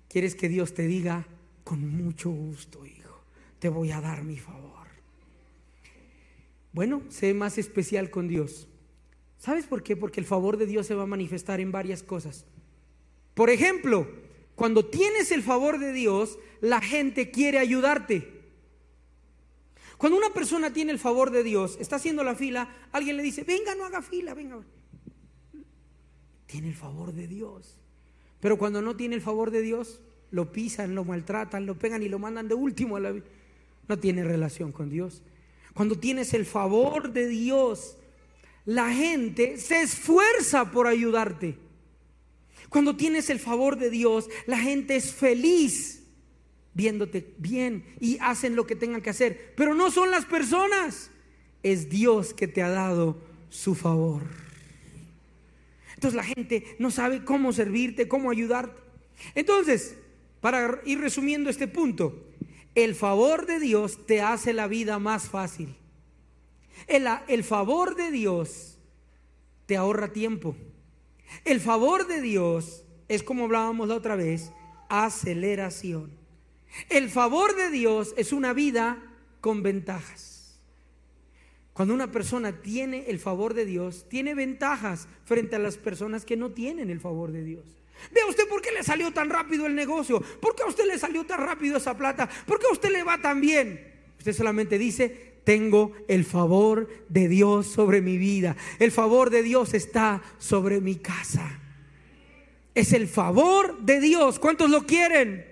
¿Quieres 0.08 0.34
que 0.34 0.48
Dios 0.48 0.74
te 0.74 0.86
diga? 0.86 1.26
Con 1.68 1.86
mucho 2.02 2.30
gusto, 2.30 2.86
hijo, 2.86 3.20
te 3.58 3.68
voy 3.68 3.90
a 3.92 4.00
dar 4.00 4.24
mi 4.24 4.38
favor. 4.38 4.88
Bueno, 6.72 7.02
sé 7.10 7.34
más 7.34 7.58
especial 7.58 8.08
con 8.08 8.26
Dios. 8.26 8.68
¿Sabes 9.36 9.66
por 9.66 9.82
qué? 9.82 9.94
Porque 9.94 10.18
el 10.18 10.24
favor 10.24 10.56
de 10.56 10.64
Dios 10.64 10.86
se 10.86 10.94
va 10.94 11.02
a 11.02 11.06
manifestar 11.06 11.60
en 11.60 11.70
varias 11.70 12.02
cosas. 12.02 12.46
Por 13.34 13.50
ejemplo, 13.50 14.08
cuando 14.54 14.86
tienes 14.86 15.30
el 15.30 15.42
favor 15.42 15.78
de 15.78 15.92
Dios, 15.92 16.38
la 16.62 16.80
gente 16.80 17.30
quiere 17.30 17.58
ayudarte. 17.58 18.46
Cuando 19.98 20.16
una 20.16 20.32
persona 20.32 20.72
tiene 20.72 20.92
el 20.92 20.98
favor 20.98 21.30
de 21.30 21.42
Dios, 21.42 21.76
está 21.82 21.96
haciendo 21.96 22.24
la 22.24 22.34
fila, 22.34 22.74
alguien 22.92 23.18
le 23.18 23.22
dice, 23.22 23.44
venga, 23.44 23.74
no 23.74 23.84
haga 23.84 24.00
fila, 24.00 24.32
venga. 24.32 24.58
Tiene 26.46 26.68
el 26.68 26.74
favor 26.74 27.12
de 27.12 27.26
Dios. 27.26 27.76
Pero 28.40 28.56
cuando 28.56 28.80
no 28.80 28.96
tiene 28.96 29.16
el 29.16 29.20
favor 29.20 29.50
de 29.50 29.60
Dios, 29.60 30.00
lo 30.30 30.52
pisan, 30.52 30.94
lo 30.94 31.04
maltratan, 31.04 31.66
lo 31.66 31.78
pegan 31.78 32.02
y 32.02 32.08
lo 32.08 32.18
mandan 32.18 32.48
de 32.48 32.54
último 32.54 32.96
a 32.96 33.00
la 33.00 33.12
vida. 33.12 33.24
No 33.88 33.98
tiene 33.98 34.24
relación 34.24 34.72
con 34.72 34.90
Dios. 34.90 35.22
Cuando 35.74 35.98
tienes 35.98 36.34
el 36.34 36.44
favor 36.44 37.12
de 37.12 37.28
Dios, 37.28 37.96
la 38.64 38.92
gente 38.92 39.58
se 39.58 39.82
esfuerza 39.82 40.70
por 40.70 40.86
ayudarte. 40.86 41.56
Cuando 42.68 42.96
tienes 42.96 43.30
el 43.30 43.38
favor 43.38 43.78
de 43.78 43.88
Dios, 43.88 44.28
la 44.46 44.58
gente 44.58 44.96
es 44.96 45.12
feliz 45.12 45.98
viéndote 46.74 47.34
bien 47.38 47.84
y 47.98 48.18
hacen 48.20 48.54
lo 48.54 48.66
que 48.66 48.76
tengan 48.76 49.02
que 49.02 49.10
hacer. 49.10 49.52
Pero 49.56 49.74
no 49.74 49.90
son 49.90 50.10
las 50.10 50.26
personas, 50.26 51.10
es 51.64 51.88
Dios 51.88 52.34
que 52.34 52.46
te 52.46 52.62
ha 52.62 52.68
dado 52.68 53.18
su 53.50 53.74
favor. 53.74 54.22
Entonces 55.94 56.14
la 56.14 56.22
gente 56.22 56.76
no 56.78 56.92
sabe 56.92 57.24
cómo 57.24 57.52
servirte, 57.52 58.06
cómo 58.06 58.30
ayudarte. 58.30 58.80
Entonces, 59.34 59.96
para 60.40 60.80
ir 60.84 61.00
resumiendo 61.00 61.50
este 61.50 61.68
punto, 61.68 62.28
el 62.74 62.94
favor 62.94 63.46
de 63.46 63.58
Dios 63.58 64.06
te 64.06 64.20
hace 64.20 64.52
la 64.52 64.68
vida 64.68 64.98
más 64.98 65.28
fácil. 65.28 65.74
El, 66.86 67.44
favor 67.44 67.96
de 67.96 68.10
Dios 68.10 68.78
te 69.66 69.76
ahorra 69.76 70.12
tiempo. 70.12 70.56
El 71.44 71.60
favor 71.60 72.06
de 72.06 72.20
Dios 72.20 72.84
es 73.08 73.22
como 73.22 73.44
hablábamos 73.44 73.88
la 73.88 73.96
otra 73.96 74.16
vez, 74.16 74.52
aceleración. 74.88 76.12
El 76.88 77.10
favor 77.10 77.56
de 77.56 77.70
Dios 77.70 78.14
es 78.16 78.32
una 78.32 78.52
vida 78.52 79.02
con 79.40 79.62
ventajas. 79.62 80.60
Cuando 81.72 81.94
una 81.94 82.10
persona 82.10 82.60
tiene 82.60 83.08
el 83.08 83.18
favor 83.18 83.54
de 83.54 83.64
Dios, 83.64 84.06
tiene 84.08 84.34
ventajas 84.34 85.08
frente 85.24 85.56
a 85.56 85.60
las 85.60 85.78
personas 85.78 86.24
que 86.24 86.36
no 86.36 86.50
tienen 86.50 86.90
el 86.90 87.00
favor 87.00 87.32
de 87.32 87.44
Dios. 87.44 87.77
Vea 88.12 88.26
usted 88.26 88.48
por 88.48 88.62
qué 88.62 88.72
le 88.72 88.82
salió 88.82 89.12
tan 89.12 89.30
rápido 89.30 89.66
el 89.66 89.74
negocio, 89.74 90.20
por 90.40 90.54
qué 90.54 90.62
a 90.62 90.66
usted 90.66 90.86
le 90.86 90.98
salió 90.98 91.24
tan 91.24 91.40
rápido 91.40 91.76
esa 91.76 91.96
plata, 91.96 92.28
por 92.46 92.58
qué 92.58 92.66
a 92.68 92.72
usted 92.72 92.90
le 92.90 93.02
va 93.02 93.18
tan 93.20 93.40
bien. 93.40 93.94
Usted 94.18 94.32
solamente 94.32 94.78
dice, 94.78 95.40
tengo 95.44 95.92
el 96.08 96.24
favor 96.24 96.88
de 97.08 97.28
Dios 97.28 97.66
sobre 97.66 98.00
mi 98.00 98.18
vida, 98.18 98.56
el 98.78 98.92
favor 98.92 99.30
de 99.30 99.42
Dios 99.42 99.74
está 99.74 100.22
sobre 100.38 100.80
mi 100.80 100.96
casa. 100.96 101.60
Es 102.74 102.92
el 102.92 103.08
favor 103.08 103.78
de 103.80 104.00
Dios. 104.00 104.38
¿Cuántos 104.38 104.70
lo 104.70 104.86
quieren? 104.86 105.44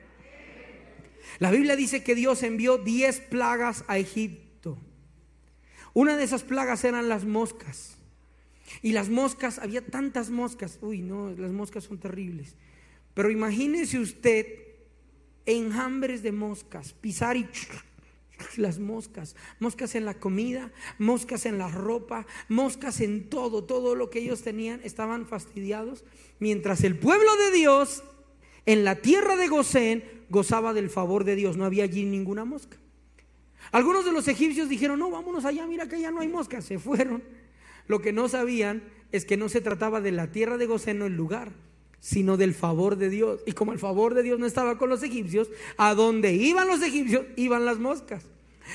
La 1.39 1.51
Biblia 1.51 1.77
dice 1.77 2.05
que 2.05 2.15
Dios 2.15 2.43
envió 2.43 2.79
10 2.79 3.21
plagas 3.23 3.85
a 3.89 3.99
Egipto. 3.99 4.79
Una 5.93 6.17
de 6.17 6.25
esas 6.25 6.45
plagas 6.45 6.85
eran 6.85 7.09
las 7.09 7.25
moscas. 7.25 7.96
Y 8.83 8.93
las 8.93 9.09
moscas, 9.09 9.59
había 9.59 9.85
tantas 9.85 10.31
moscas. 10.31 10.79
Uy, 10.83 11.03
no, 11.03 11.31
las 11.31 11.53
moscas 11.53 11.85
son 11.85 11.99
terribles. 11.99 12.55
Pero 13.15 13.31
imagínese 13.31 13.99
usted 13.99 14.47
enjambres 15.47 16.23
de 16.23 16.33
moscas, 16.33 16.93
pisar 16.93 17.37
y 17.37 17.49
las 18.57 18.79
moscas, 18.79 19.37
moscas 19.61 19.95
en 19.95 20.05
la 20.05 20.15
comida, 20.15 20.73
moscas 20.99 21.47
en 21.47 21.59
la 21.59 21.69
ropa, 21.69 22.27
moscas 22.49 23.01
en 23.01 23.31
todo, 23.31 23.65
todo 23.65 23.95
lo 23.95 24.11
que 24.11 24.19
ellos 24.19 24.43
tenían, 24.43 24.81
estaban 24.85 25.27
fastidiados, 25.27 26.05
mientras 26.39 26.83
el 26.85 26.99
pueblo 26.99 27.35
de 27.37 27.57
Dios 27.57 28.03
en 28.67 28.85
la 28.85 28.97
tierra 28.97 29.37
de 29.37 29.49
Gosén 29.49 30.05
gozaba 30.29 30.75
del 30.75 30.91
favor 30.91 31.25
de 31.25 31.37
Dios, 31.37 31.57
no 31.57 31.65
había 31.65 31.85
allí 31.85 32.05
ninguna 32.05 32.45
mosca. 32.45 32.77
Algunos 33.73 34.05
de 34.05 34.13
los 34.13 34.29
egipcios 34.29 34.69
dijeron, 34.69 34.99
no, 34.99 35.11
vámonos 35.11 35.45
allá, 35.45 35.67
mira 35.67 35.89
que 35.89 36.01
ya 36.01 36.11
no 36.11 36.21
hay 36.21 36.29
moscas, 36.29 36.65
se 36.65 36.79
fueron. 36.79 37.23
Lo 37.89 38.01
que 38.01 38.13
no 38.13 38.29
sabían 38.29 38.83
es 39.13 39.25
que 39.25 39.37
no 39.37 39.49
se 39.49 39.61
trataba 39.61 40.01
de 40.01 40.13
la 40.13 40.31
tierra 40.33 40.57
de 40.57 40.67
Gosén 40.67 41.03
o 41.03 41.07
el 41.07 41.17
lugar, 41.17 41.53
sino 42.01 42.37
del 42.37 42.55
favor 42.55 42.97
de 42.97 43.11
Dios. 43.11 43.41
Y 43.47 43.53
como 43.53 43.73
el 43.73 43.79
favor 43.79 44.15
de 44.15 44.23
Dios 44.23 44.39
no 44.39 44.47
estaba 44.47 44.79
con 44.79 44.89
los 44.89 45.03
egipcios, 45.03 45.51
a 45.77 45.95
donde 45.95 46.33
iban 46.35 46.69
los 46.69 46.83
egipcios 46.83 47.25
iban 47.37 47.65
las 47.65 47.79
moscas. 47.79 48.25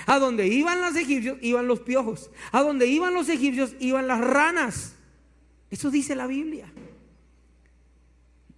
A 0.06 0.20
donde 0.20 0.48
iban 0.48 0.82
los 0.82 0.96
egipcios 0.96 1.38
iban 1.42 1.68
los 1.68 1.82
piojos. 1.82 2.32
A 2.52 2.62
donde 2.62 2.88
iban 2.88 3.14
los 3.14 3.30
egipcios 3.30 3.76
iban 3.80 4.08
las 4.08 4.22
ranas. 4.22 4.96
Eso 5.70 5.92
dice 5.92 6.16
la 6.16 6.28
Biblia. 6.28 6.72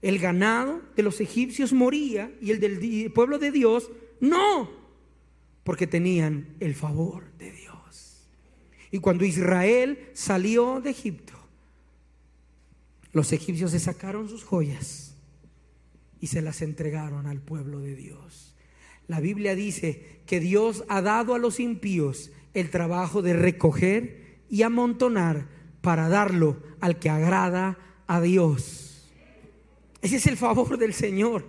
El 0.01 0.19
ganado 0.19 0.81
de 0.95 1.03
los 1.03 1.21
egipcios 1.21 1.71
moría 1.71 2.31
y 2.41 2.51
el 2.51 2.59
del 2.59 3.11
pueblo 3.13 3.39
de 3.39 3.51
Dios 3.51 3.89
no, 4.19 4.69
porque 5.63 5.87
tenían 5.87 6.55
el 6.59 6.75
favor 6.75 7.23
de 7.37 7.51
Dios. 7.51 7.62
Y 8.93 8.99
cuando 8.99 9.25
Israel 9.25 10.11
salió 10.13 10.79
de 10.79 10.91
Egipto, 10.91 11.33
los 13.11 13.33
egipcios 13.33 13.71
se 13.71 13.79
sacaron 13.79 14.29
sus 14.29 14.43
joyas 14.43 15.15
y 16.21 16.27
se 16.27 16.43
las 16.43 16.61
entregaron 16.61 17.25
al 17.25 17.41
pueblo 17.41 17.79
de 17.79 17.95
Dios. 17.95 18.55
La 19.07 19.19
Biblia 19.19 19.55
dice 19.55 20.21
que 20.27 20.39
Dios 20.39 20.83
ha 20.89 21.01
dado 21.01 21.33
a 21.33 21.39
los 21.39 21.59
impíos 21.59 22.31
el 22.53 22.69
trabajo 22.69 23.23
de 23.23 23.33
recoger 23.33 24.43
y 24.47 24.61
amontonar 24.61 25.47
para 25.81 26.07
darlo 26.07 26.61
al 26.79 26.99
que 26.99 27.09
agrada 27.09 27.79
a 28.05 28.21
Dios. 28.21 29.09
Ese 30.03 30.17
es 30.17 30.27
el 30.27 30.37
favor 30.37 30.77
del 30.77 30.93
Señor. 30.93 31.47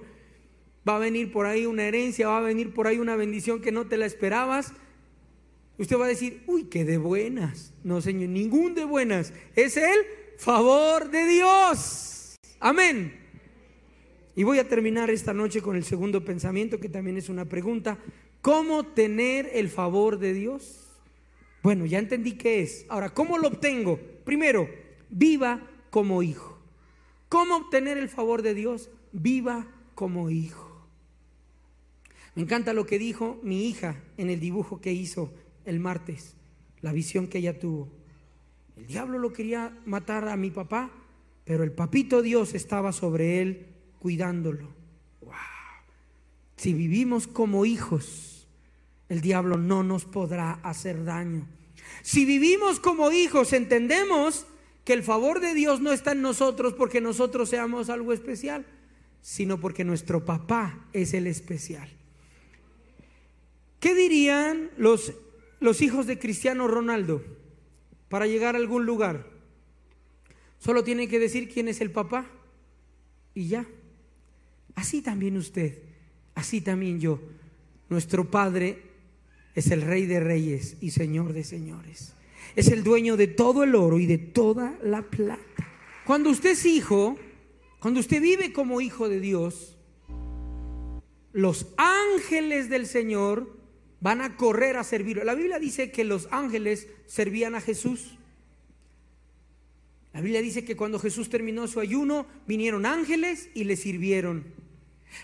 Va 0.89 0.97
a 0.97 1.01
venir 1.01 1.31
por 1.31 1.45
ahí 1.45 1.67
una 1.67 1.85
herencia, 1.85 2.29
va 2.29 2.39
a 2.39 2.41
venir 2.41 2.73
por 2.73 2.87
ahí 2.87 2.97
una 2.97 3.17
bendición 3.17 3.61
que 3.61 3.71
no 3.71 3.87
te 3.87 3.99
la 3.99 4.07
esperabas 4.07 4.73
Usted 5.79 5.99
va 5.99 6.05
a 6.05 6.09
decir, 6.09 6.43
uy, 6.47 6.65
qué 6.65 6.85
de 6.85 6.99
buenas. 6.99 7.73
No, 7.83 8.01
Señor, 8.01 8.29
ningún 8.29 8.75
de 8.75 8.85
buenas. 8.85 9.33
Es 9.57 9.77
el 9.77 9.99
favor 10.39 11.11
de 11.11 11.27
Dios. 11.27 12.37
Amén. 12.61 13.21
Y 14.37 14.43
voy 14.43 14.59
a 14.59 14.69
terminar 14.69 15.11
esta 15.11 15.33
noche 15.33 15.63
con 15.63 15.77
el 15.77 15.85
segundo 15.85 16.25
pensamiento, 16.25 16.81
que 16.81 16.89
también 16.89 17.17
es 17.17 17.29
una 17.29 17.45
pregunta. 17.45 17.99
¿Cómo 18.41 18.85
tener 18.85 19.51
el 19.53 19.69
favor 19.69 20.19
de 20.19 20.35
Dios? 20.35 20.81
Bueno, 21.63 21.87
ya 21.87 21.99
entendí 21.99 22.33
qué 22.33 22.61
es. 22.61 22.85
Ahora, 22.89 23.11
¿cómo 23.11 23.39
lo 23.39 23.49
obtengo? 23.49 23.99
Primero, 24.25 24.69
viva 25.09 25.61
como 25.91 26.23
hijo. 26.23 26.59
¿Cómo 27.29 27.57
obtener 27.57 27.97
el 27.97 28.09
favor 28.09 28.43
de 28.43 28.55
Dios? 28.55 28.91
Viva 29.13 29.67
como 29.95 30.31
hijo. 30.31 30.87
Me 32.35 32.43
encanta 32.43 32.73
lo 32.73 32.87
que 32.87 32.99
dijo 32.99 33.39
mi 33.43 33.69
hija 33.69 33.97
en 34.17 34.29
el 34.31 34.41
dibujo 34.41 34.81
que 34.81 34.93
hizo 34.93 35.33
el 35.65 35.81
martes, 35.81 36.37
la 36.81 36.93
visión 36.93 37.27
que 37.27 37.39
ella 37.39 37.59
tuvo. 37.59 37.89
El 38.77 38.87
diablo 38.87 39.19
lo 39.19 39.33
quería 39.33 39.77
matar 39.87 40.29
a 40.29 40.37
mi 40.37 40.51
papá, 40.51 40.91
pero 41.45 41.65
el 41.65 41.73
papito 41.73 42.23
Dios 42.23 42.55
estaba 42.55 42.93
sobre 42.93 43.41
él 43.41 43.67
cuidándolo. 43.99 44.69
Si 46.57 46.73
vivimos 46.73 47.27
como 47.27 47.67
hijos, 47.67 48.47
el 49.09 49.21
diablo 49.21 49.57
no 49.57 49.83
nos 49.83 50.05
podrá 50.05 50.53
hacer 50.63 51.05
daño. 51.05 51.47
Si 52.03 52.25
vivimos 52.25 52.81
como 52.81 53.13
hijos, 53.13 53.53
entendemos 53.53 54.47
que 54.85 54.93
el 54.93 55.03
favor 55.03 55.41
de 55.41 55.55
Dios 55.55 55.81
no 55.81 55.93
está 55.93 56.13
en 56.13 56.23
nosotros 56.23 56.75
porque 56.75 57.01
nosotros 57.01 57.49
seamos 57.49 57.91
algo 57.91 58.13
especial, 58.13 58.67
sino 59.21 59.59
porque 59.59 59.85
nuestro 59.85 60.25
papá 60.25 60.87
es 60.93 61.15
el 61.15 61.27
especial. 61.27 61.89
¿Qué 63.81 63.95
dirían 63.95 64.71
los 64.77 65.13
los 65.61 65.83
hijos 65.83 66.07
de 66.07 66.19
Cristiano 66.19 66.69
Ronaldo 66.69 67.23
para 68.09 68.27
llegar 68.27 68.55
a 68.55 68.59
algún 68.59 68.87
lugar? 68.87 69.27
Solo 70.59 70.85
tiene 70.85 71.09
que 71.09 71.19
decir 71.19 71.53
quién 71.53 71.69
es 71.69 71.81
el 71.81 71.91
papá 71.91 72.27
y 73.35 73.49
ya. 73.49 73.67
Así 74.75 75.03
también 75.03 75.37
usted, 75.37 75.79
así 76.35 76.61
también 76.61 77.01
yo. 77.01 77.21
Nuestro 77.89 78.31
Padre 78.31 78.83
es 79.55 79.71
el 79.71 79.83
Rey 79.83 80.07
de 80.07 80.21
Reyes 80.21 80.77
y 80.81 80.91
Señor 80.91 81.33
de 81.33 81.45
Señores. 81.45 82.15
Es 82.57 82.69
el 82.69 82.83
dueño 82.83 83.17
de 83.17 83.27
todo 83.27 83.63
el 83.65 83.75
oro 83.75 83.99
y 83.99 84.07
de 84.07 84.19
toda 84.19 84.79
la 84.83 85.03
plata. 85.03 85.43
Cuando 86.07 86.31
usted 86.31 86.51
es 86.51 86.65
hijo, 86.67 87.17
cuando 87.79 88.01
usted 88.01 88.21
vive 88.21 88.53
como 88.53 88.81
hijo 88.81 89.09
de 89.09 89.21
Dios, 89.21 89.77
los 91.33 91.67
ángeles 91.77 92.69
del 92.69 92.87
Señor 92.87 93.55
van 94.05 94.21
a 94.21 94.37
correr 94.37 94.77
a 94.77 94.85
servirlo. 94.85 95.25
La 95.25 95.35
Biblia 95.35 95.59
dice 95.59 95.91
que 95.91 96.05
los 96.05 96.29
ángeles 96.31 96.89
servían 97.07 97.55
a 97.55 97.63
Jesús. 97.63 98.19
La 100.13 100.21
Biblia 100.21 100.43
dice 100.43 100.63
que 100.63 100.77
cuando 100.77 100.99
Jesús 100.99 101.31
terminó 101.31 101.67
su 101.69 101.81
ayuno, 101.81 102.27
vinieron 102.47 102.85
ángeles 102.85 103.49
y 103.55 103.65
le 103.65 103.77
sirvieron. 103.77 104.45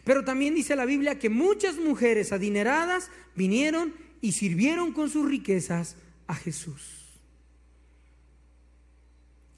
Pero 0.03 0.25
también 0.25 0.55
dice 0.55 0.77
la 0.77 0.87
Biblia 0.87 1.19
que 1.19 1.29
muchas 1.29 1.77
mujeres 1.77 2.33
adineradas 2.33 3.11
vinieron 3.37 3.93
y 4.23 4.33
sirvieron 4.33 4.95
con 4.95 5.11
sus 5.11 5.29
riquezas 5.29 5.97
a 6.27 6.35
Jesús. 6.35 7.21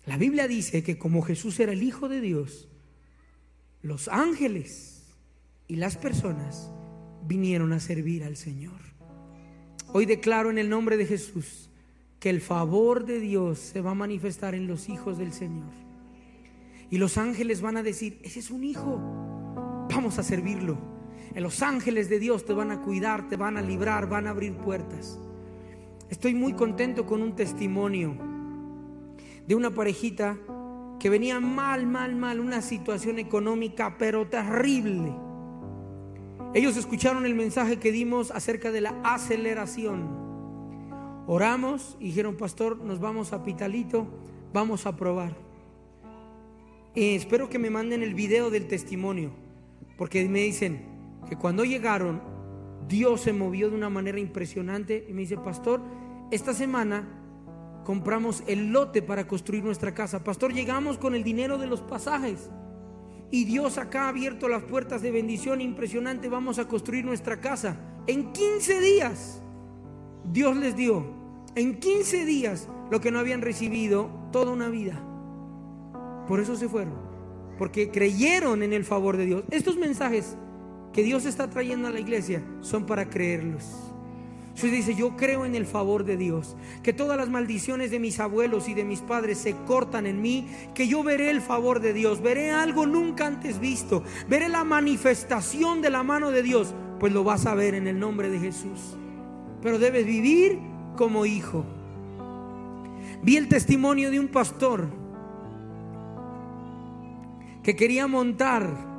La 0.05 0.17
Biblia 0.17 0.49
dice 0.49 0.83
que 0.83 0.99
como 0.99 1.23
Jesús 1.23 1.61
era 1.61 1.71
el 1.71 1.85
Hijo 1.85 2.09
de 2.09 2.21
Dios, 2.21 2.67
los 3.83 4.09
ángeles 4.09 5.05
y 5.69 5.77
las 5.77 5.97
personas 5.97 6.73
vinieron 7.25 7.73
a 7.73 7.79
servir 7.79 8.25
al 8.25 8.37
Señor. 8.37 8.93
Hoy 9.95 10.07
declaro 10.07 10.51
en 10.51 10.57
el 10.57 10.71
nombre 10.71 10.97
de 10.97 11.05
Jesús 11.05 11.69
que 12.19 12.31
el 12.31 12.41
favor 12.41 13.05
de 13.05 13.21
Dios 13.21 13.59
se 13.59 13.83
va 13.83 13.91
a 13.91 13.95
manifestar 13.95 14.55
en 14.55 14.67
los 14.67 14.89
hijos 14.89 15.19
del 15.19 15.33
Señor. 15.33 15.69
Y 16.89 16.97
los 16.97 17.19
ángeles 17.19 17.61
van 17.61 17.77
a 17.77 17.83
decir, 17.83 18.19
ese 18.23 18.39
es 18.39 18.51
un 18.51 18.65
hijo, 18.65 18.97
vamos 19.91 20.19
a 20.19 20.23
servirlo. 20.23 20.79
En 21.35 21.43
los 21.43 21.63
ángeles 21.63 22.09
de 22.09 22.19
Dios 22.19 22.47
te 22.47 22.55
van 22.55 22.71
a 22.71 22.81
cuidar, 22.81 23.29
te 23.29 23.37
van 23.37 23.59
a 23.59 23.63
librar, 23.63 24.09
van 24.09 24.27
a 24.27 24.31
abrir 24.31 24.55
puertas. 24.55 25.19
Estoy 26.09 26.35
muy 26.35 26.55
contento 26.55 27.05
con 27.05 27.21
un 27.21 27.37
testimonio 27.37 28.17
de 29.47 29.55
una 29.55 29.71
parejita 29.71 30.39
que 31.01 31.11
venía 31.11 31.39
mal, 31.41 31.87
mal, 31.87 32.15
mal, 32.15 32.41
una 32.41 32.63
situación 32.63 33.19
económica 33.19 33.97
pero 33.99 34.27
terrible. 34.27 35.13
Ellos 36.55 36.77
escucharon 36.77 37.25
el 37.25 37.35
mensaje 37.35 37.79
que 37.79 37.93
dimos 37.93 38.31
acerca 38.31 38.71
de 38.71 38.83
la 38.83 38.95
aceleración. 39.05 40.23
Oramos 41.27 41.97
y 41.99 42.07
dijeron, 42.07 42.37
pastor, 42.37 42.77
nos 42.77 43.01
vamos 43.01 43.33
a 43.33 43.43
Pitalito, 43.43 44.07
vamos 44.53 44.85
a 44.85 44.95
probar. 44.95 45.35
Eh, 46.95 47.15
espero 47.15 47.49
que 47.49 47.59
me 47.59 47.71
manden 47.71 48.03
el 48.03 48.13
video 48.13 48.51
del 48.51 48.69
testimonio, 48.69 49.31
porque 49.97 50.29
me 50.29 50.41
dicen 50.41 50.85
que 51.27 51.37
cuando 51.37 51.65
llegaron, 51.65 52.21
Dios 52.87 53.23
se 53.23 53.33
movió 53.33 53.71
de 53.71 53.77
una 53.77 53.89
manera 53.89 54.19
impresionante 54.21 55.07
y 55.09 55.15
me 55.15 55.23
dice, 55.23 55.39
pastor, 55.39 55.81
esta 56.31 56.53
semana 56.53 57.09
compramos 57.85 58.43
el 58.47 58.73
lote 58.73 59.01
para 59.01 59.27
construir 59.27 59.65
nuestra 59.65 59.95
casa. 59.95 60.23
Pastor, 60.23 60.53
llegamos 60.53 60.99
con 60.99 61.15
el 61.15 61.25
dinero 61.25 61.57
de 61.57 61.67
los 61.67 61.81
pasajes. 61.81 62.51
Y 63.33 63.45
Dios 63.45 63.79
acá 63.79 64.05
ha 64.05 64.09
abierto 64.11 64.47
las 64.47 64.63
puertas 64.63 65.03
de 65.03 65.11
bendición 65.11 65.61
impresionante. 65.61 66.29
Vamos 66.29 66.61
a 66.61 66.69
construir 66.69 67.05
nuestra 67.05 67.41
casa. 67.41 67.77
En 68.07 68.33
15 68.33 68.81
días 68.81 69.43
Dios 70.31 70.57
les 70.57 70.77
dio, 70.77 71.05
en 71.55 71.79
15 71.79 72.25
días, 72.25 72.69
lo 72.91 73.01
que 73.01 73.11
no 73.11 73.19
habían 73.19 73.41
recibido 73.41 74.11
toda 74.31 74.53
una 74.53 74.69
vida. 74.69 75.03
Por 76.29 76.41
eso 76.41 76.57
se 76.57 76.69
fueron. 76.69 76.95
Porque 77.59 77.91
creyeron 77.91 78.63
en 78.63 78.73
el 78.73 78.85
favor 78.85 79.17
de 79.17 79.27
Dios. 79.27 79.45
Estos 79.51 79.77
mensajes 79.77 80.37
que 80.93 81.03
Dios 81.03 81.25
está 81.25 81.49
trayendo 81.49 81.89
a 81.89 81.91
la 81.91 82.01
iglesia 82.01 82.43
son 82.61 82.87
para 82.87 83.09
creerlos. 83.09 83.92
Usted 84.55 84.71
dice, 84.71 84.95
yo 84.95 85.17
creo 85.17 85.47
en 85.47 85.55
el 85.55 85.65
favor 85.65 86.05
de 86.05 86.17
Dios, 86.17 86.57
que 86.83 86.93
todas 86.93 87.17
las 87.17 87.31
maldiciones 87.31 87.91
de 87.91 87.99
mis 87.99 88.21
abuelos 88.21 88.69
y 88.69 88.75
de 88.75 88.85
mis 88.85 89.01
padres 89.01 89.39
se 89.39 89.57
cortan 89.67 90.07
en 90.07 90.21
mí, 90.21 90.47
que 90.75 90.87
yo 90.87 91.03
veré 91.03 91.31
el 91.31 91.41
favor 91.41 91.81
de 91.81 91.93
Dios, 91.93 92.21
veré 92.21 92.51
algo 92.51 92.87
nunca 92.87 93.27
antes 93.27 93.59
visto, 93.59 94.03
veré 94.29 94.49
la 94.49 94.65
manifestación 94.65 95.81
de 95.81 95.91
la 95.91 96.03
mano 96.03 96.31
de 96.31 96.43
Dios, 96.43 96.75
pues 97.01 97.13
lo 97.13 97.25
vas 97.25 97.47
a 97.47 97.55
ver 97.55 97.75
en 97.75 97.89
el 97.89 97.99
nombre 97.99 98.29
de 98.29 98.39
Jesús. 98.39 98.97
Pero 99.63 99.79
debes 99.79 100.05
vivir 100.05 100.59
como 100.97 101.25
hijo. 101.25 101.65
Vi 103.23 103.37
el 103.37 103.49
testimonio 103.49 104.11
de 104.11 104.21
un 104.21 104.29
pastor 104.29 104.89
que 107.63 107.75
quería 107.75 108.07
montar 108.07 108.92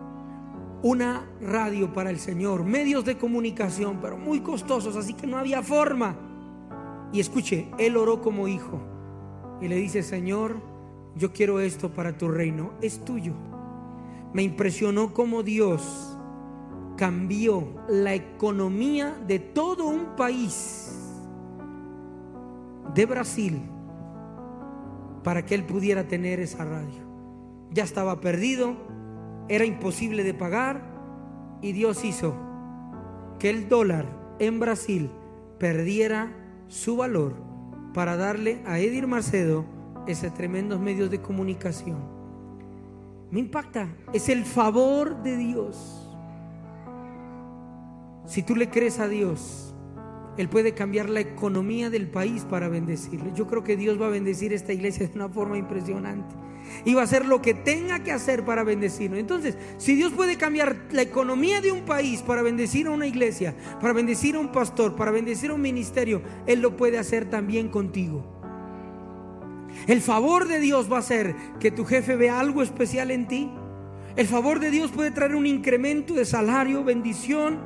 una 0.83 1.25
radio 1.41 1.93
para 1.93 2.09
el 2.09 2.19
Señor, 2.19 2.65
medios 2.65 3.05
de 3.05 3.17
comunicación, 3.17 3.99
pero 4.01 4.17
muy 4.17 4.41
costosos, 4.41 4.97
así 4.97 5.13
que 5.13 5.25
no 5.25 5.37
había 5.37 5.63
forma. 5.63 6.15
Y 7.13 7.21
escuche, 7.21 7.71
él 7.79 7.95
oró 7.95 8.21
como 8.21 8.49
hijo 8.49 8.81
y 9.61 9.69
le 9.69 9.77
dice, 9.77 10.03
Señor, 10.03 10.57
yo 11.15 11.31
quiero 11.31 11.61
esto 11.61 11.93
para 11.93 12.17
tu 12.17 12.27
reino, 12.27 12.73
es 12.81 13.03
tuyo. 13.05 13.33
Me 14.33 14.43
impresionó 14.43 15.13
cómo 15.13 15.41
Dios 15.41 16.17
cambió 16.97 17.65
la 17.87 18.13
economía 18.13 19.17
de 19.25 19.39
todo 19.39 19.87
un 19.87 20.17
país, 20.17 20.99
de 22.93 23.05
Brasil, 23.05 23.61
para 25.23 25.45
que 25.45 25.55
él 25.55 25.63
pudiera 25.63 26.09
tener 26.09 26.41
esa 26.41 26.65
radio. 26.65 27.01
Ya 27.71 27.83
estaba 27.83 28.19
perdido, 28.19 28.75
era 29.49 29.65
imposible 29.65 30.23
de 30.23 30.33
pagar 30.33 30.81
y 31.61 31.71
Dios 31.71 32.03
hizo 32.03 32.35
que 33.39 33.49
el 33.49 33.67
dólar 33.67 34.05
en 34.39 34.59
Brasil 34.59 35.09
perdiera 35.59 36.31
su 36.67 36.97
valor 36.97 37.33
para 37.93 38.17
darle 38.17 38.61
a 38.65 38.79
Edir 38.79 39.07
Marcedo 39.07 39.65
ese 40.07 40.29
tremendos 40.31 40.79
medios 40.79 41.09
de 41.09 41.21
comunicación. 41.21 41.97
Me 43.31 43.39
impacta, 43.39 43.87
es 44.13 44.29
el 44.29 44.45
favor 44.45 45.23
de 45.23 45.37
Dios. 45.37 45.99
Si 48.25 48.43
tú 48.43 48.55
le 48.55 48.69
crees 48.69 48.99
a 48.99 49.07
Dios, 49.07 49.73
Él 50.37 50.49
puede 50.49 50.73
cambiar 50.73 51.09
la 51.09 51.19
economía 51.19 51.89
del 51.89 52.07
país 52.07 52.45
para 52.45 52.67
bendecirle. 52.67 53.31
Yo 53.33 53.47
creo 53.47 53.63
que 53.63 53.75
Dios 53.75 54.01
va 54.01 54.07
a 54.07 54.11
bendecir 54.11 54.53
esta 54.53 54.73
iglesia 54.73 55.07
de 55.07 55.15
una 55.15 55.29
forma 55.29 55.57
impresionante 55.57 56.35
y 56.85 56.93
va 56.93 57.01
a 57.01 57.03
hacer 57.05 57.25
lo 57.25 57.41
que 57.41 57.53
tenga 57.53 58.03
que 58.03 58.11
hacer 58.11 58.45
para 58.45 58.63
bendecirnos. 58.63 59.19
Entonces, 59.19 59.57
si 59.77 59.95
Dios 59.95 60.11
puede 60.11 60.37
cambiar 60.37 60.75
la 60.91 61.01
economía 61.01 61.61
de 61.61 61.71
un 61.71 61.81
país 61.81 62.21
para 62.21 62.41
bendecir 62.41 62.87
a 62.87 62.91
una 62.91 63.07
iglesia, 63.07 63.55
para 63.79 63.93
bendecir 63.93 64.35
a 64.35 64.39
un 64.39 64.51
pastor, 64.51 64.95
para 64.95 65.11
bendecir 65.11 65.51
a 65.51 65.53
un 65.53 65.61
ministerio, 65.61 66.21
Él 66.45 66.61
lo 66.61 66.75
puede 66.75 66.97
hacer 66.97 67.29
también 67.29 67.69
contigo. 67.69 68.23
El 69.87 70.01
favor 70.01 70.47
de 70.47 70.59
Dios 70.59 70.91
va 70.91 70.97
a 70.97 70.99
hacer 70.99 71.35
que 71.59 71.71
tu 71.71 71.85
jefe 71.85 72.15
vea 72.15 72.39
algo 72.39 72.61
especial 72.61 73.11
en 73.11 73.27
ti. 73.27 73.51
El 74.15 74.27
favor 74.27 74.59
de 74.59 74.71
Dios 74.71 74.91
puede 74.91 75.11
traer 75.11 75.35
un 75.35 75.47
incremento 75.47 76.13
de 76.13 76.25
salario, 76.25 76.83
bendición. 76.83 77.59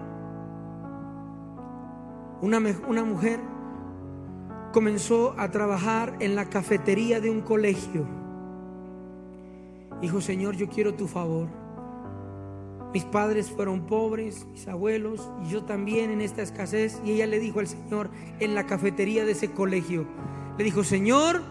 Una, 2.42 2.62
una 2.88 3.04
mujer 3.04 3.40
comenzó 4.72 5.36
a 5.38 5.52
trabajar 5.52 6.16
en 6.20 6.36
la 6.36 6.46
cafetería 6.46 7.20
de 7.20 7.30
un 7.30 7.42
colegio 7.42 8.17
Dijo, 10.02 10.22
Señor, 10.22 10.56
yo 10.56 10.70
quiero 10.70 10.94
tu 10.94 11.08
favor. 11.08 11.48
Mis 12.94 13.04
padres 13.04 13.52
fueron 13.52 13.86
pobres, 13.86 14.46
mis 14.52 14.68
abuelos, 14.68 15.30
y 15.44 15.50
yo 15.50 15.64
también 15.64 16.10
en 16.10 16.22
esta 16.22 16.42
escasez. 16.42 17.02
Y 17.04 17.12
ella 17.12 17.28
le 17.28 17.40
dijo 17.40 17.60
al 17.60 17.68
Señor 17.68 18.10
en 18.40 18.56
la 18.56 18.66
cafetería 18.66 19.26
de 19.26 19.34
ese 19.34 19.52
colegio, 19.52 20.06
le 20.58 20.64
dijo, 20.64 20.84
Señor, 20.84 21.42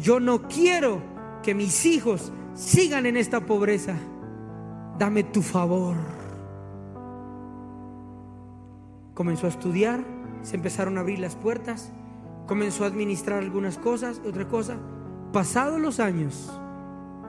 yo 0.00 0.20
no 0.20 0.42
quiero 0.48 1.00
que 1.42 1.54
mis 1.54 1.86
hijos 1.86 2.32
sigan 2.54 3.06
en 3.06 3.16
esta 3.16 3.40
pobreza. 3.40 3.96
Dame 4.98 5.22
tu 5.22 5.42
favor. 5.42 5.96
Comenzó 9.14 9.46
a 9.46 9.50
estudiar, 9.50 10.04
se 10.42 10.56
empezaron 10.56 10.98
a 10.98 11.00
abrir 11.00 11.18
las 11.18 11.36
puertas, 11.36 11.92
comenzó 12.46 12.84
a 12.84 12.88
administrar 12.88 13.38
algunas 13.38 13.78
cosas, 13.78 14.20
otra 14.26 14.48
cosa. 14.48 14.76
Pasados 15.32 15.80
los 15.80 16.00
años, 16.00 16.50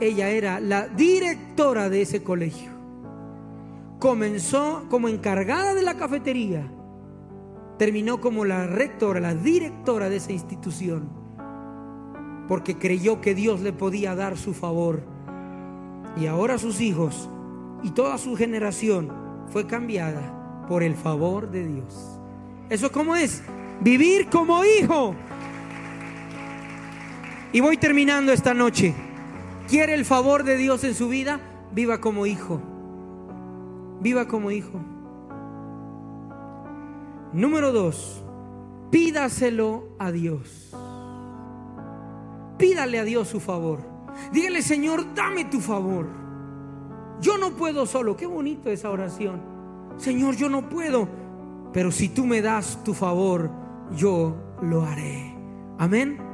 ella 0.01 0.29
era 0.29 0.59
la 0.59 0.87
directora 0.87 1.87
de 1.87 2.01
ese 2.01 2.23
colegio. 2.23 2.71
Comenzó 3.99 4.87
como 4.89 5.07
encargada 5.07 5.75
de 5.75 5.83
la 5.83 5.95
cafetería, 5.95 6.67
terminó 7.77 8.19
como 8.19 8.43
la 8.43 8.65
rectora, 8.65 9.19
la 9.19 9.35
directora 9.35 10.09
de 10.09 10.15
esa 10.15 10.31
institución, 10.31 11.07
porque 12.47 12.79
creyó 12.79 13.21
que 13.21 13.35
Dios 13.35 13.61
le 13.61 13.73
podía 13.73 14.15
dar 14.15 14.37
su 14.37 14.55
favor. 14.55 15.03
Y 16.17 16.25
ahora 16.25 16.57
sus 16.57 16.81
hijos 16.81 17.29
y 17.83 17.91
toda 17.91 18.17
su 18.17 18.35
generación 18.35 19.13
fue 19.49 19.67
cambiada 19.67 20.65
por 20.67 20.81
el 20.81 20.95
favor 20.95 21.51
de 21.51 21.67
Dios. 21.67 22.19
¿Eso 22.71 22.91
cómo 22.91 23.15
es? 23.15 23.43
Vivir 23.81 24.29
como 24.29 24.65
hijo. 24.65 25.13
Y 27.53 27.59
voy 27.59 27.77
terminando 27.77 28.31
esta 28.31 28.55
noche 28.55 28.95
quiere 29.71 29.93
el 29.93 30.03
favor 30.03 30.43
de 30.43 30.57
Dios 30.57 30.83
en 30.83 30.93
su 30.93 31.07
vida, 31.07 31.39
viva 31.73 32.01
como 32.01 32.25
hijo. 32.25 32.59
Viva 34.01 34.27
como 34.27 34.51
hijo. 34.51 34.81
Número 37.31 37.71
dos, 37.71 38.21
pídaselo 38.89 39.85
a 39.97 40.11
Dios. 40.11 40.75
Pídale 42.57 42.99
a 42.99 43.05
Dios 43.05 43.29
su 43.29 43.39
favor. 43.39 43.79
Dígale, 44.33 44.61
Señor, 44.61 45.15
dame 45.15 45.45
tu 45.45 45.61
favor. 45.61 46.05
Yo 47.21 47.37
no 47.37 47.51
puedo 47.51 47.85
solo. 47.85 48.17
Qué 48.17 48.25
bonito 48.25 48.69
esa 48.69 48.89
oración. 48.89 49.41
Señor, 49.95 50.35
yo 50.35 50.49
no 50.49 50.67
puedo. 50.67 51.07
Pero 51.71 51.91
si 51.91 52.09
tú 52.09 52.25
me 52.25 52.41
das 52.41 52.83
tu 52.83 52.93
favor, 52.93 53.49
yo 53.95 54.35
lo 54.61 54.83
haré. 54.83 55.33
Amén. 55.77 56.30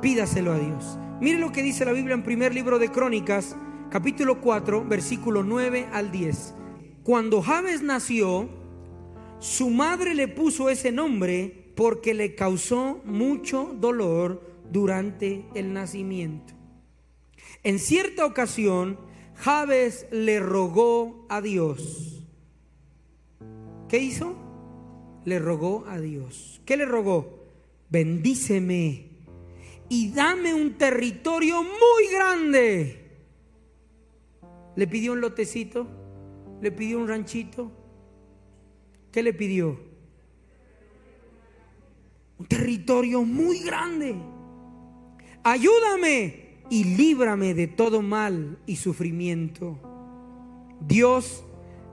Pídaselo 0.00 0.52
a 0.52 0.58
Dios. 0.58 0.98
Mire 1.20 1.38
lo 1.38 1.52
que 1.52 1.62
dice 1.62 1.84
la 1.84 1.92
Biblia 1.92 2.14
en 2.14 2.22
primer 2.22 2.54
libro 2.54 2.78
de 2.78 2.90
Crónicas, 2.90 3.54
capítulo 3.90 4.40
4, 4.40 4.86
versículo 4.86 5.42
9 5.42 5.88
al 5.92 6.10
10. 6.10 6.54
Cuando 7.02 7.42
Jabes 7.42 7.82
nació, 7.82 8.48
su 9.40 9.68
madre 9.68 10.14
le 10.14 10.26
puso 10.26 10.70
ese 10.70 10.90
nombre 10.90 11.72
porque 11.76 12.14
le 12.14 12.34
causó 12.34 13.02
mucho 13.04 13.76
dolor 13.78 14.42
durante 14.70 15.44
el 15.54 15.74
nacimiento. 15.74 16.54
En 17.62 17.78
cierta 17.78 18.24
ocasión, 18.24 18.98
Jabes 19.34 20.06
le 20.10 20.40
rogó 20.40 21.26
a 21.28 21.42
Dios. 21.42 22.26
¿Qué 23.86 23.98
hizo? 23.98 24.34
Le 25.26 25.38
rogó 25.38 25.84
a 25.86 26.00
Dios. 26.00 26.62
¿Qué 26.64 26.78
le 26.78 26.86
rogó? 26.86 27.44
Bendíceme 27.90 29.09
y 29.90 30.12
dame 30.12 30.54
un 30.54 30.78
territorio 30.78 31.62
muy 31.62 32.12
grande. 32.12 33.10
Le 34.76 34.86
pidió 34.86 35.12
un 35.12 35.20
lotecito, 35.20 35.86
le 36.62 36.70
pidió 36.70 36.98
un 36.98 37.08
ranchito. 37.08 37.72
¿Qué 39.10 39.22
le 39.24 39.34
pidió? 39.34 39.80
Un 42.38 42.46
territorio 42.46 43.24
muy 43.24 43.58
grande. 43.58 44.14
Ayúdame 45.42 46.60
y 46.70 46.84
líbrame 46.84 47.52
de 47.54 47.66
todo 47.66 48.00
mal 48.00 48.60
y 48.66 48.76
sufrimiento. 48.76 49.76
Dios 50.80 51.44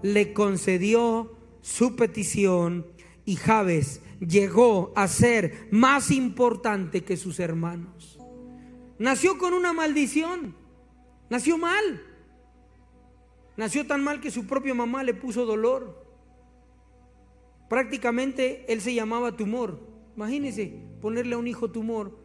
le 0.03 0.33
concedió 0.33 1.35
su 1.61 1.95
petición 1.95 2.85
y 3.27 3.35
Jabes 3.35 4.01
llegó 4.21 4.93
a 4.95 5.09
ser 5.09 5.67
más 5.69 6.11
importante 6.11 7.03
que 7.03 7.17
sus 7.17 7.41
hermanos. 7.41 8.17
Nació 8.97 9.37
con 9.37 9.53
una 9.53 9.73
maldición, 9.73 10.55
nació 11.29 11.57
mal. 11.57 12.01
Nació 13.57 13.85
tan 13.85 14.01
mal 14.01 14.21
que 14.21 14.31
su 14.31 14.47
propia 14.47 14.73
mamá 14.73 15.03
le 15.03 15.13
puso 15.13 15.45
dolor. 15.45 16.07
Prácticamente 17.69 18.65
él 18.71 18.79
se 18.79 18.93
llamaba 18.93 19.35
tumor. 19.35 19.77
Imagínense 20.15 20.73
ponerle 21.01 21.35
a 21.35 21.37
un 21.37 21.47
hijo 21.47 21.69
tumor. 21.69 22.17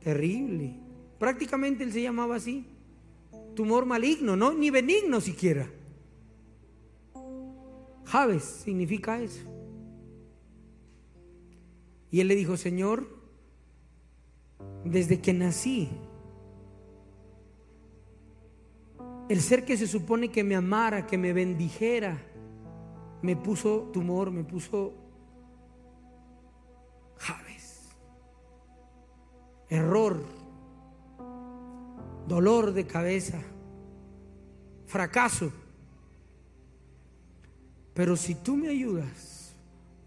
Terrible. 0.00 0.74
Prácticamente 1.20 1.84
él 1.84 1.92
se 1.92 2.02
llamaba 2.02 2.34
así. 2.34 2.66
Tumor 3.54 3.86
maligno, 3.86 4.34
no 4.34 4.52
ni 4.52 4.70
benigno 4.70 5.20
siquiera. 5.20 5.70
Javes 8.06 8.42
significa 8.42 9.22
eso. 9.22 9.49
Y 12.10 12.20
él 12.20 12.28
le 12.28 12.34
dijo, 12.34 12.56
Señor, 12.56 13.06
desde 14.84 15.20
que 15.20 15.32
nací, 15.32 15.88
el 19.28 19.40
ser 19.40 19.64
que 19.64 19.76
se 19.76 19.86
supone 19.86 20.30
que 20.30 20.42
me 20.42 20.56
amara, 20.56 21.06
que 21.06 21.16
me 21.16 21.32
bendijera, 21.32 22.20
me 23.22 23.36
puso 23.36 23.90
tumor, 23.92 24.32
me 24.32 24.42
puso 24.42 24.94
Javes. 27.16 27.88
Error, 29.68 30.24
dolor 32.26 32.72
de 32.72 32.86
cabeza, 32.88 33.40
fracaso. 34.86 35.52
Pero 37.94 38.16
si 38.16 38.34
tú 38.34 38.56
me 38.56 38.68
ayudas, 38.68 39.54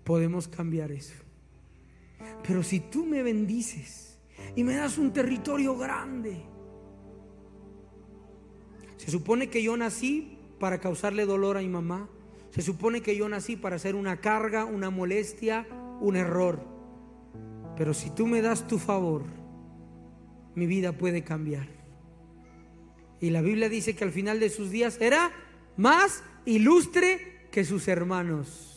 podemos 0.04 0.50
cambiar 0.50 0.92
eso. 0.92 1.14
Pero 2.46 2.64
si 2.64 2.80
tú 2.80 3.06
me 3.06 3.24
bendices 3.24 4.20
y 4.56 4.64
me 4.64 4.76
das 4.76 4.98
un 4.98 5.14
territorio 5.14 5.78
grande, 5.78 6.44
se 8.98 9.12
supone 9.12 9.50
que 9.50 9.62
yo 9.62 9.76
nací 9.76 10.38
para 10.60 10.80
causarle 10.80 11.26
dolor 11.26 11.58
a 11.58 11.62
mi 11.62 11.68
mamá. 11.68 12.10
Se 12.52 12.62
supone 12.62 13.02
que 13.02 13.18
yo 13.18 13.28
nací 13.28 13.56
para 13.56 13.76
hacer 13.76 13.96
una 13.96 14.22
carga, 14.22 14.64
una 14.64 14.90
molestia, 14.90 15.68
un 16.00 16.16
error. 16.16 16.66
Pero 17.76 17.94
si 17.94 18.12
tú 18.12 18.28
me 18.28 18.42
das 18.42 18.68
tu 18.68 18.80
favor, 18.80 19.24
mi 20.56 20.68
vida 20.68 20.94
puede 20.94 21.24
cambiar. 21.24 21.68
Y 23.20 23.32
la 23.32 23.42
Biblia 23.42 23.70
dice 23.70 23.96
que 23.96 24.04
al 24.04 24.12
final 24.12 24.40
de 24.40 24.50
sus 24.50 24.70
días 24.70 25.02
era 25.02 25.32
más 25.76 26.24
ilustre 26.46 27.48
que 27.52 27.66
sus 27.66 27.88
hermanos. 27.88 28.73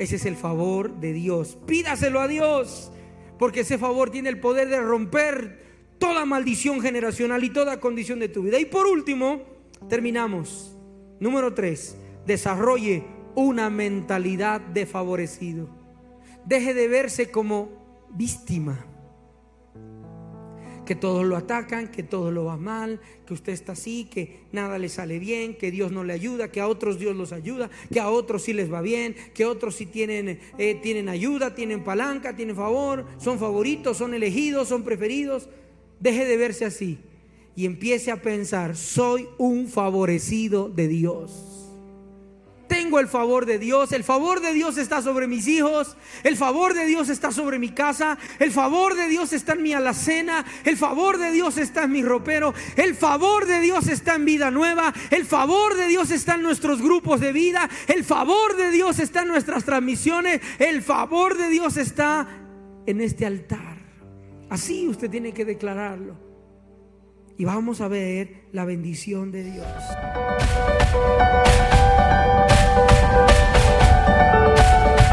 Ese 0.00 0.16
es 0.16 0.24
el 0.24 0.34
favor 0.34 0.98
de 0.98 1.12
Dios. 1.12 1.58
Pídaselo 1.66 2.20
a 2.20 2.26
Dios, 2.26 2.90
porque 3.38 3.60
ese 3.60 3.76
favor 3.76 4.08
tiene 4.08 4.30
el 4.30 4.40
poder 4.40 4.70
de 4.70 4.80
romper 4.80 5.62
toda 5.98 6.24
maldición 6.24 6.80
generacional 6.80 7.44
y 7.44 7.50
toda 7.50 7.80
condición 7.80 8.18
de 8.18 8.30
tu 8.30 8.44
vida. 8.44 8.58
Y 8.58 8.64
por 8.64 8.86
último, 8.86 9.42
terminamos. 9.90 10.74
Número 11.20 11.52
tres, 11.52 11.98
desarrolle 12.24 13.04
una 13.34 13.68
mentalidad 13.68 14.62
de 14.62 14.86
favorecido. 14.86 15.68
Deje 16.46 16.72
de 16.72 16.88
verse 16.88 17.30
como 17.30 18.08
víctima 18.10 18.89
que 20.90 20.96
todos 20.96 21.24
lo 21.24 21.36
atacan, 21.36 21.86
que 21.86 22.02
todo 22.02 22.32
lo 22.32 22.46
va 22.46 22.56
mal, 22.56 22.98
que 23.24 23.32
usted 23.32 23.52
está 23.52 23.74
así, 23.74 24.08
que 24.10 24.40
nada 24.50 24.76
le 24.76 24.88
sale 24.88 25.20
bien, 25.20 25.54
que 25.54 25.70
Dios 25.70 25.92
no 25.92 26.02
le 26.02 26.12
ayuda, 26.12 26.50
que 26.50 26.60
a 26.60 26.66
otros 26.66 26.98
Dios 26.98 27.14
los 27.14 27.30
ayuda, 27.30 27.70
que 27.92 28.00
a 28.00 28.10
otros 28.10 28.42
sí 28.42 28.52
les 28.52 28.72
va 28.72 28.80
bien, 28.80 29.14
que 29.32 29.46
otros 29.46 29.76
sí 29.76 29.86
tienen, 29.86 30.40
eh, 30.58 30.80
tienen 30.82 31.08
ayuda, 31.08 31.54
tienen 31.54 31.84
palanca, 31.84 32.34
tienen 32.34 32.56
favor, 32.56 33.06
son 33.18 33.38
favoritos, 33.38 33.98
son 33.98 34.14
elegidos, 34.14 34.66
son 34.66 34.82
preferidos. 34.82 35.48
Deje 36.00 36.24
de 36.24 36.36
verse 36.36 36.64
así 36.64 36.98
y 37.54 37.66
empiece 37.66 38.10
a 38.10 38.20
pensar, 38.20 38.74
soy 38.74 39.28
un 39.38 39.68
favorecido 39.68 40.68
de 40.68 40.88
Dios 40.88 41.49
tengo 42.90 42.98
el 42.98 43.06
favor 43.06 43.46
de 43.46 43.60
Dios, 43.60 43.92
el 43.92 44.02
favor 44.02 44.40
de 44.40 44.52
Dios 44.52 44.76
está 44.76 45.00
sobre 45.00 45.28
mis 45.28 45.46
hijos, 45.46 45.96
el 46.24 46.36
favor 46.36 46.74
de 46.74 46.86
Dios 46.86 47.08
está 47.08 47.30
sobre 47.30 47.60
mi 47.60 47.68
casa, 47.68 48.18
el 48.40 48.50
favor 48.50 48.96
de 48.96 49.06
Dios 49.06 49.32
está 49.32 49.52
en 49.52 49.62
mi 49.62 49.72
alacena, 49.72 50.44
el 50.64 50.76
favor 50.76 51.16
de 51.16 51.30
Dios 51.30 51.56
está 51.56 51.84
en 51.84 51.92
mi 51.92 52.02
ropero, 52.02 52.52
el 52.74 52.96
favor 52.96 53.46
de 53.46 53.60
Dios 53.60 53.86
está 53.86 54.16
en 54.16 54.24
vida 54.24 54.50
nueva, 54.50 54.92
el 55.12 55.24
favor 55.24 55.76
de 55.76 55.86
Dios 55.86 56.10
está 56.10 56.34
en 56.34 56.42
nuestros 56.42 56.82
grupos 56.82 57.20
de 57.20 57.32
vida, 57.32 57.70
el 57.86 58.02
favor 58.02 58.56
de 58.56 58.72
Dios 58.72 58.98
está 58.98 59.22
en 59.22 59.28
nuestras 59.28 59.62
transmisiones, 59.62 60.40
el 60.58 60.82
favor 60.82 61.38
de 61.38 61.48
Dios 61.48 61.76
está 61.76 62.26
en 62.86 63.00
este 63.00 63.24
altar. 63.24 63.78
Así 64.48 64.88
usted 64.88 65.08
tiene 65.08 65.32
que 65.32 65.44
declararlo. 65.44 66.16
Y 67.38 67.44
vamos 67.44 67.80
a 67.82 67.86
ver 67.86 68.48
la 68.50 68.64
bendición 68.64 69.30
de 69.30 69.44
Dios. 69.44 69.68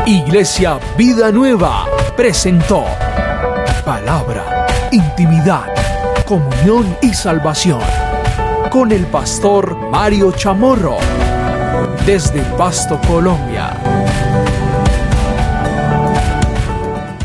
Iglesia 0.07 0.79
Vida 0.97 1.33
Nueva 1.33 1.85
presentó 2.15 2.85
Palabra, 3.83 4.65
Intimidad, 4.89 5.65
Comunión 6.25 6.97
y 7.01 7.13
Salvación 7.13 7.81
con 8.71 8.93
el 8.93 9.05
pastor 9.07 9.75
Mario 9.91 10.31
Chamorro 10.31 10.97
desde 12.05 12.39
Pasto, 12.57 13.01
Colombia. 13.05 13.86